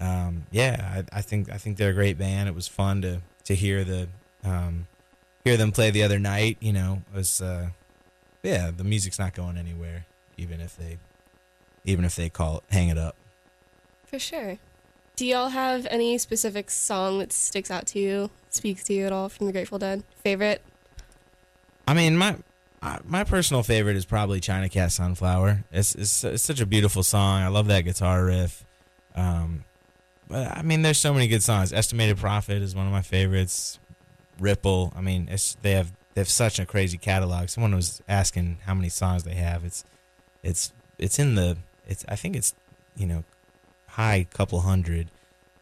um, 0.00 0.46
yeah, 0.50 1.04
I, 1.12 1.18
I 1.18 1.22
think 1.22 1.50
I 1.50 1.58
think 1.58 1.76
they're 1.76 1.90
a 1.90 1.94
great 1.94 2.18
band. 2.18 2.48
It 2.48 2.54
was 2.54 2.68
fun 2.68 3.02
to 3.02 3.20
to 3.44 3.54
hear 3.54 3.84
the 3.84 4.08
um, 4.42 4.86
hear 5.44 5.56
them 5.56 5.72
play 5.72 5.90
the 5.90 6.02
other 6.02 6.18
night. 6.18 6.56
You 6.60 6.72
know, 6.72 7.02
it 7.12 7.16
was 7.16 7.40
uh, 7.40 7.68
yeah, 8.42 8.70
the 8.70 8.84
music's 8.84 9.18
not 9.18 9.34
going 9.34 9.56
anywhere, 9.56 10.06
even 10.36 10.60
if 10.60 10.76
they 10.76 10.98
even 11.84 12.04
if 12.04 12.16
they 12.16 12.28
call 12.28 12.58
it 12.58 12.64
hang 12.70 12.88
it 12.88 12.98
up. 12.98 13.16
For 14.14 14.20
sure. 14.20 14.58
Do 15.16 15.26
y'all 15.26 15.48
have 15.48 15.88
any 15.90 16.18
specific 16.18 16.70
song 16.70 17.18
that 17.18 17.32
sticks 17.32 17.68
out 17.68 17.88
to 17.88 17.98
you, 17.98 18.30
speaks 18.48 18.84
to 18.84 18.92
you 18.94 19.06
at 19.06 19.12
all 19.12 19.28
from 19.28 19.46
the 19.46 19.52
Grateful 19.52 19.76
Dead? 19.76 20.04
Favorite? 20.22 20.62
I 21.88 21.94
mean, 21.94 22.16
my 22.16 22.36
uh, 22.80 23.00
my 23.04 23.24
personal 23.24 23.64
favorite 23.64 23.96
is 23.96 24.04
probably 24.04 24.38
China 24.38 24.68
Cat 24.68 24.92
Sunflower. 24.92 25.64
It's, 25.72 25.96
it's 25.96 26.22
it's 26.22 26.44
such 26.44 26.60
a 26.60 26.66
beautiful 26.66 27.02
song. 27.02 27.42
I 27.42 27.48
love 27.48 27.66
that 27.66 27.80
guitar 27.80 28.24
riff. 28.24 28.64
Um, 29.16 29.64
but 30.28 30.58
I 30.58 30.62
mean, 30.62 30.82
there's 30.82 30.98
so 30.98 31.12
many 31.12 31.26
good 31.26 31.42
songs. 31.42 31.72
Estimated 31.72 32.18
Prophet 32.18 32.62
is 32.62 32.72
one 32.72 32.86
of 32.86 32.92
my 32.92 33.02
favorites. 33.02 33.80
Ripple. 34.38 34.92
I 34.94 35.00
mean, 35.00 35.26
it's 35.28 35.56
they 35.62 35.72
have 35.72 35.90
they 36.14 36.20
have 36.20 36.30
such 36.30 36.60
a 36.60 36.66
crazy 36.66 36.98
catalog. 36.98 37.48
Someone 37.48 37.74
was 37.74 38.00
asking 38.08 38.58
how 38.64 38.74
many 38.74 38.90
songs 38.90 39.24
they 39.24 39.34
have. 39.34 39.64
It's 39.64 39.84
it's 40.44 40.72
it's 40.98 41.18
in 41.18 41.34
the 41.34 41.56
it's 41.88 42.04
I 42.06 42.14
think 42.14 42.36
it's 42.36 42.54
you 42.96 43.06
know 43.06 43.24
high 43.94 44.26
couple 44.30 44.60
hundred, 44.60 45.08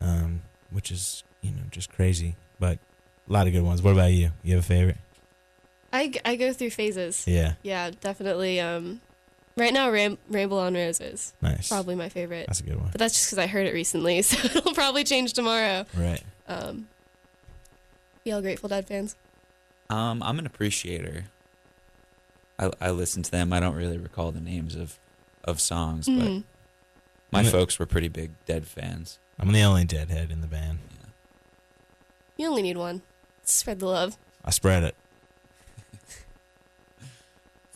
um, 0.01 0.43
which 0.71 0.91
is 0.91 1.23
you 1.43 1.51
know 1.51 1.63
just 1.71 1.91
crazy. 1.93 2.37
But 2.59 2.79
a 3.29 3.33
lot 3.33 3.47
of 3.47 3.53
good 3.53 3.63
ones. 3.63 3.83
What 3.83 3.93
about 3.93 4.13
you? 4.13 4.31
You 4.43 4.55
have 4.57 4.65
a 4.65 4.67
favorite? 4.67 4.97
I, 5.93 6.13
I 6.25 6.37
go 6.37 6.53
through 6.55 6.71
phases. 6.71 7.27
Yeah, 7.27 7.55
Yeah, 7.63 7.91
definitely. 8.01 8.59
Um, 8.61 9.03
right 9.59 9.73
now, 9.75 9.91
Ram- 9.91 10.17
Ramble 10.31 10.59
on 10.59 10.73
Roses 10.75 11.35
nice. 11.43 11.69
probably 11.69 11.95
my 11.97 12.09
favorite. 12.09 12.47
That's 12.47 12.61
a 12.61 12.63
good 12.63 12.77
one. 12.81 12.89
But 12.93 12.99
that's 12.99 13.13
just 13.15 13.27
because 13.27 13.39
I 13.39 13.47
heard 13.47 13.67
it 13.67 13.75
recently, 13.75 14.23
so 14.23 14.39
it'll 14.43 14.73
probably 14.75 15.05
change 15.05 15.35
tomorrow. 15.35 15.85
Right. 15.95 16.23
Um, 16.49 16.89
y'all 18.25 18.41
Grateful 18.41 18.71
Dead 18.71 18.87
fans? 18.89 19.17
Um, 19.91 20.23
I'm 20.23 20.39
an 20.39 20.47
appreciator. 20.47 21.25
I, 22.59 22.71
I 22.81 22.91
listen 22.91 23.23
to 23.25 23.31
them. 23.31 23.53
I 23.53 23.61
don't 23.61 23.75
really 23.75 23.99
recall 23.99 24.33
the 24.33 24.41
names 24.41 24.75
of, 24.75 24.99
of 25.45 25.61
songs, 25.61 26.07
but 26.07 26.15
Mhm. 26.15 26.45
My 27.33 27.41
I'm 27.41 27.47
a- 27.47 27.51
folks 27.51 27.79
were 27.79 27.87
pretty 27.87 28.09
big 28.09 28.31
Dead 28.47 28.67
fans. 28.67 29.19
I'm 29.39 29.51
the 29.53 29.63
only 29.63 29.85
deadhead 29.85 30.31
in 30.31 30.41
the 30.41 30.47
band. 30.47 30.79
You 32.37 32.49
only 32.49 32.63
need 32.63 32.77
one. 32.77 33.03
Spread 33.45 33.81
the 33.81 33.87
love. 33.87 34.17
I 34.45 34.51
spread 34.51 34.85
it. 34.85 34.95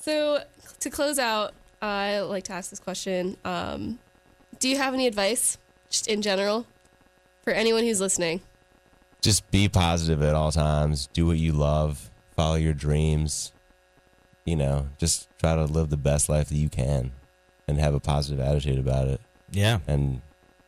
So 0.00 0.44
to 0.80 0.90
close 0.90 1.18
out, 1.18 1.52
I 1.82 2.20
like 2.20 2.44
to 2.44 2.52
ask 2.52 2.70
this 2.70 2.78
question: 2.78 3.36
um, 3.44 3.98
Do 4.60 4.68
you 4.68 4.76
have 4.76 4.94
any 4.94 5.06
advice, 5.06 5.58
just 5.90 6.06
in 6.06 6.22
general, 6.22 6.66
for 7.42 7.52
anyone 7.52 7.82
who's 7.82 8.00
listening? 8.00 8.40
Just 9.20 9.50
be 9.50 9.68
positive 9.68 10.22
at 10.22 10.34
all 10.34 10.52
times. 10.52 11.08
Do 11.12 11.26
what 11.26 11.38
you 11.38 11.52
love. 11.52 12.10
Follow 12.36 12.54
your 12.54 12.72
dreams. 12.74 13.52
You 14.44 14.54
know, 14.54 14.88
just 14.98 15.28
try 15.40 15.56
to 15.56 15.64
live 15.64 15.90
the 15.90 15.96
best 15.96 16.28
life 16.28 16.48
that 16.50 16.56
you 16.56 16.68
can 16.68 17.10
and 17.66 17.80
have 17.80 17.94
a 17.94 17.98
positive 18.00 18.38
attitude 18.38 18.78
about 18.78 19.08
it. 19.08 19.20
Yeah. 19.50 19.78
And 19.86 20.20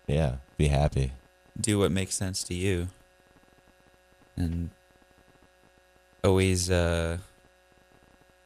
yeah, 0.06 0.36
be 0.56 0.68
happy. 0.68 1.12
Do 1.60 1.78
what 1.78 1.90
makes 1.90 2.14
sense 2.14 2.42
to 2.44 2.54
you. 2.54 2.88
And 4.36 4.70
always 6.22 6.70
uh, 6.70 7.18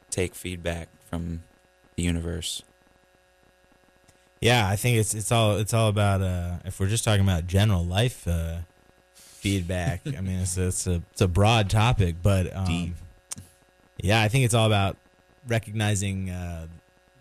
take 0.09 0.33
feedback 0.35 0.89
from 1.09 1.43
the 1.95 2.03
universe. 2.03 2.63
Yeah, 4.41 4.67
I 4.67 4.75
think 4.75 4.97
it's 4.97 5.13
it's 5.13 5.31
all 5.31 5.55
it's 5.57 5.73
all 5.73 5.87
about 5.87 6.21
uh 6.21 6.55
if 6.65 6.77
we're 6.77 6.87
just 6.87 7.05
talking 7.05 7.23
about 7.23 7.47
general 7.47 7.85
life 7.85 8.27
uh 8.27 8.57
feedback. 9.13 10.01
I 10.05 10.19
mean, 10.19 10.39
it's 10.39 10.57
it's 10.57 10.85
a 10.85 11.01
it's 11.11 11.21
a 11.21 11.27
broad 11.27 11.69
topic, 11.69 12.15
but 12.21 12.53
um. 12.55 12.95
Yeah, 14.01 14.21
I 14.21 14.27
think 14.27 14.43
it's 14.43 14.53
all 14.53 14.65
about 14.65 14.97
recognizing 15.47 16.29
uh 16.29 16.67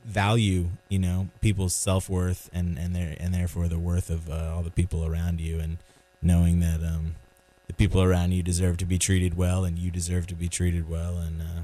value, 0.05 0.69
you 0.89 0.99
know, 0.99 1.29
people's 1.41 1.75
self-worth 1.75 2.51
and 2.53 2.79
and 2.79 2.95
their 2.95 3.17
and 3.21 3.33
therefore 3.33 3.69
the 3.69 3.79
worth 3.79 4.11
of 4.11 4.31
uh, 4.31 4.53
all 4.55 4.63
the 4.63 4.71
people 4.71 5.05
around 5.05 5.41
you 5.41 5.61
and 5.61 5.79
knowing 6.21 6.61
that 6.61 6.81
um 6.83 7.15
the 7.67 7.73
people 7.73 8.03
around 8.03 8.33
you 8.33 8.43
deserve 8.43 8.77
to 8.77 8.85
be 8.85 8.99
treated 8.99 9.37
well 9.37 9.65
and 9.65 9.79
you 9.79 9.91
deserve 9.91 10.27
to 10.27 10.35
be 10.35 10.49
treated 10.49 10.89
well 10.89 11.17
and 11.19 11.41
uh 11.41 11.63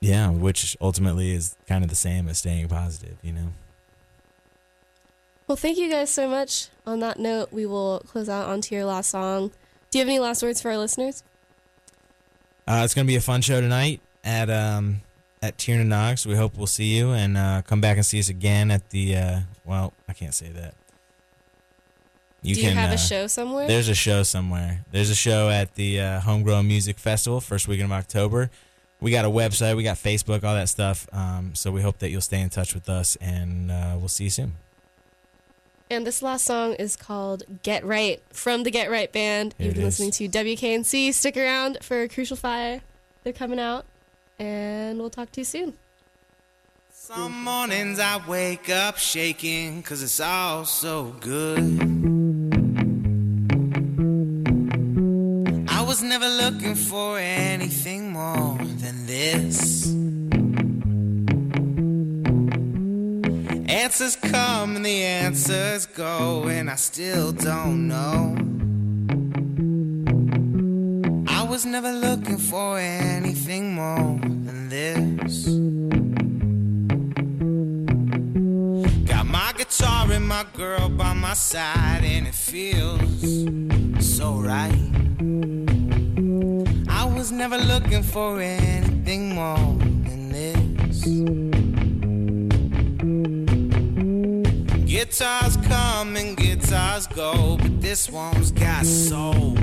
yeah, 0.00 0.30
which 0.30 0.76
ultimately 0.80 1.32
is 1.32 1.56
kind 1.66 1.82
of 1.82 1.90
the 1.90 1.96
same 1.96 2.28
as 2.28 2.38
staying 2.38 2.68
positive, 2.68 3.16
you 3.20 3.32
know. 3.32 3.48
Well, 5.48 5.56
thank 5.56 5.76
you 5.76 5.90
guys 5.90 6.10
so 6.10 6.28
much. 6.28 6.68
On 6.86 7.00
that 7.00 7.18
note, 7.18 7.52
we 7.52 7.66
will 7.66 8.00
close 8.06 8.28
out 8.28 8.48
onto 8.48 8.74
your 8.74 8.84
last 8.84 9.10
song. 9.10 9.50
Do 9.90 9.98
you 9.98 10.02
have 10.02 10.08
any 10.08 10.20
last 10.20 10.42
words 10.42 10.60
for 10.62 10.70
our 10.70 10.78
listeners? 10.78 11.24
Uh, 12.66 12.82
it's 12.84 12.94
gonna 12.94 13.06
be 13.06 13.16
a 13.16 13.20
fun 13.20 13.40
show 13.40 13.60
tonight 13.60 14.00
at 14.22 14.50
um 14.50 15.00
at 15.42 15.58
Tir 15.58 15.76
na 15.76 15.84
nOg's. 15.84 16.26
We 16.26 16.34
hope 16.34 16.56
we'll 16.56 16.66
see 16.66 16.96
you 16.96 17.10
and 17.10 17.36
uh, 17.36 17.62
come 17.66 17.80
back 17.80 17.96
and 17.96 18.06
see 18.06 18.18
us 18.18 18.28
again 18.28 18.70
at 18.70 18.90
the. 18.90 19.16
Uh, 19.16 19.40
well, 19.64 19.92
I 20.08 20.12
can't 20.12 20.34
say 20.34 20.48
that. 20.48 20.74
You 22.42 22.54
Do 22.54 22.62
you 22.62 22.70
have 22.70 22.90
uh, 22.90 22.94
a 22.94 22.98
show 22.98 23.26
somewhere? 23.26 23.66
There's 23.66 23.88
a 23.88 23.94
show 23.94 24.22
somewhere. 24.22 24.84
There's 24.92 25.10
a 25.10 25.14
show 25.14 25.50
at 25.50 25.74
the 25.74 26.00
uh, 26.00 26.20
Homegrown 26.20 26.68
Music 26.68 26.98
Festival, 26.98 27.40
first 27.40 27.66
weekend 27.66 27.92
of 27.92 27.98
October. 27.98 28.50
We 29.00 29.10
got 29.10 29.24
a 29.24 29.28
website, 29.28 29.76
we 29.76 29.82
got 29.82 29.96
Facebook, 29.96 30.44
all 30.44 30.54
that 30.54 30.68
stuff. 30.68 31.08
Um, 31.12 31.54
so 31.54 31.70
we 31.70 31.82
hope 31.82 31.98
that 31.98 32.10
you'll 32.10 32.20
stay 32.20 32.40
in 32.40 32.48
touch 32.48 32.74
with 32.74 32.88
us, 32.88 33.16
and 33.20 33.70
uh, 33.70 33.94
we'll 33.98 34.08
see 34.08 34.24
you 34.24 34.30
soon. 34.30 34.54
And 35.90 36.06
this 36.06 36.20
last 36.20 36.44
song 36.44 36.74
is 36.74 36.96
called 36.96 37.44
Get 37.62 37.84
Right 37.84 38.20
from 38.30 38.62
the 38.64 38.70
Get 38.70 38.90
Right 38.90 39.10
Band. 39.10 39.54
Here 39.56 39.68
You've 39.68 39.76
been 39.76 39.86
is. 39.86 39.98
listening 39.98 40.30
to 40.30 40.38
WKNC. 40.38 41.14
Stick 41.14 41.36
around 41.36 41.78
for 41.82 42.06
Crucial 42.08 42.36
Fire. 42.36 42.82
They're 43.24 43.32
coming 43.32 43.58
out, 43.58 43.86
and 44.38 44.98
we'll 44.98 45.10
talk 45.10 45.30
to 45.32 45.40
you 45.40 45.44
soon. 45.44 45.74
Some 46.90 47.44
mornings 47.44 47.98
I 47.98 48.20
wake 48.26 48.68
up 48.68 48.98
shaking 48.98 49.82
cause 49.82 50.02
it's 50.02 50.20
all 50.20 50.64
so 50.64 51.14
good. 51.20 51.80
I 55.68 55.82
was 55.82 56.02
never 56.02 56.28
looking 56.28 56.74
for 56.74 57.18
anything 57.18 58.12
more 58.12 58.58
than 58.58 59.06
this. 59.06 59.86
Answers 63.70 64.16
come 64.16 64.76
and 64.76 64.84
the 64.84 65.02
answers 65.02 65.86
go, 65.86 66.48
and 66.48 66.68
I 66.68 66.76
still 66.76 67.32
don't 67.32 67.88
know. 67.88 68.57
I 71.48 71.50
was 71.50 71.64
never 71.64 71.90
looking 71.90 72.36
for 72.36 72.78
anything 72.78 73.74
more 73.74 74.20
than 74.20 74.68
this. 74.68 75.46
Got 79.08 79.24
my 79.24 79.54
guitar 79.56 80.12
and 80.12 80.28
my 80.28 80.44
girl 80.52 80.90
by 80.90 81.14
my 81.14 81.32
side, 81.32 82.04
and 82.04 82.26
it 82.26 82.34
feels 82.34 83.00
so 84.14 84.34
right. 84.34 84.76
I 86.90 87.06
was 87.16 87.32
never 87.32 87.56
looking 87.56 88.02
for 88.02 88.42
anything 88.42 89.34
more 89.34 89.56
than 90.04 90.28
this. 90.28 91.02
Guitars 94.84 95.56
come 95.66 96.14
and 96.14 96.36
guitars 96.36 97.06
go, 97.06 97.56
but 97.56 97.80
this 97.80 98.10
one's 98.10 98.50
got 98.50 98.84
soul. 98.84 99.56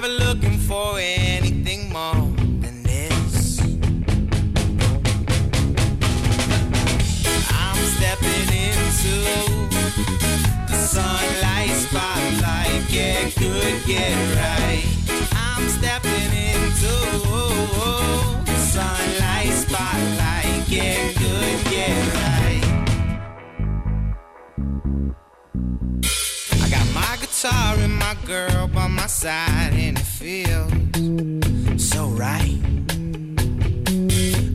Never 0.00 0.08
looking 0.08 0.58
for 0.58 0.98
anything 0.98 1.88
more 1.92 2.26
than 2.62 2.82
this. 2.82 3.60
I'm 7.48 7.80
stepping 7.94 8.48
into 8.70 9.14
the 10.66 10.74
sunlight 10.74 11.76
spotlight. 11.84 12.82
Get 12.88 13.36
good, 13.36 13.74
get 13.86 14.16
right. 14.34 14.84
I'm 15.32 15.68
stepping 15.68 16.30
into 16.50 16.94
the 18.46 18.56
sunlight 18.56 19.52
spotlight. 19.52 20.66
Get 20.68 21.14
good, 21.16 21.64
get 21.70 22.14
right. 22.14 22.34
And 27.46 27.98
my 27.98 28.16
girl 28.24 28.68
by 28.68 28.86
my 28.86 29.06
side, 29.06 29.74
and 29.74 29.98
it 29.98 30.02
feels 30.02 30.72
so 31.76 32.06
right. 32.06 32.58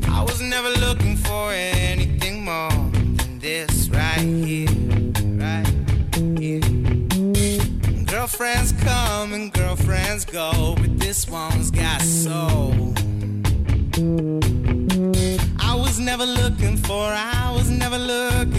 I 0.10 0.24
was 0.24 0.42
never 0.42 0.70
looking 0.70 1.16
for 1.16 1.52
anything 1.52 2.44
more 2.44 2.72
than 2.72 3.38
this 3.38 3.90
right 3.90 4.18
here, 4.18 4.70
right 5.38 5.68
here. 6.40 6.62
Girlfriends 8.06 8.72
come 8.82 9.34
and 9.34 9.54
girlfriends 9.54 10.26
go, 10.26 10.74
but 10.76 10.98
this 10.98 11.30
one's 11.30 11.70
got 11.70 12.02
soul. 12.02 12.96
I 15.60 15.76
was 15.76 16.00
never 16.00 16.26
looking 16.26 16.78
for, 16.78 17.04
I 17.04 17.54
was 17.56 17.70
never 17.70 18.00
looking 18.00 18.59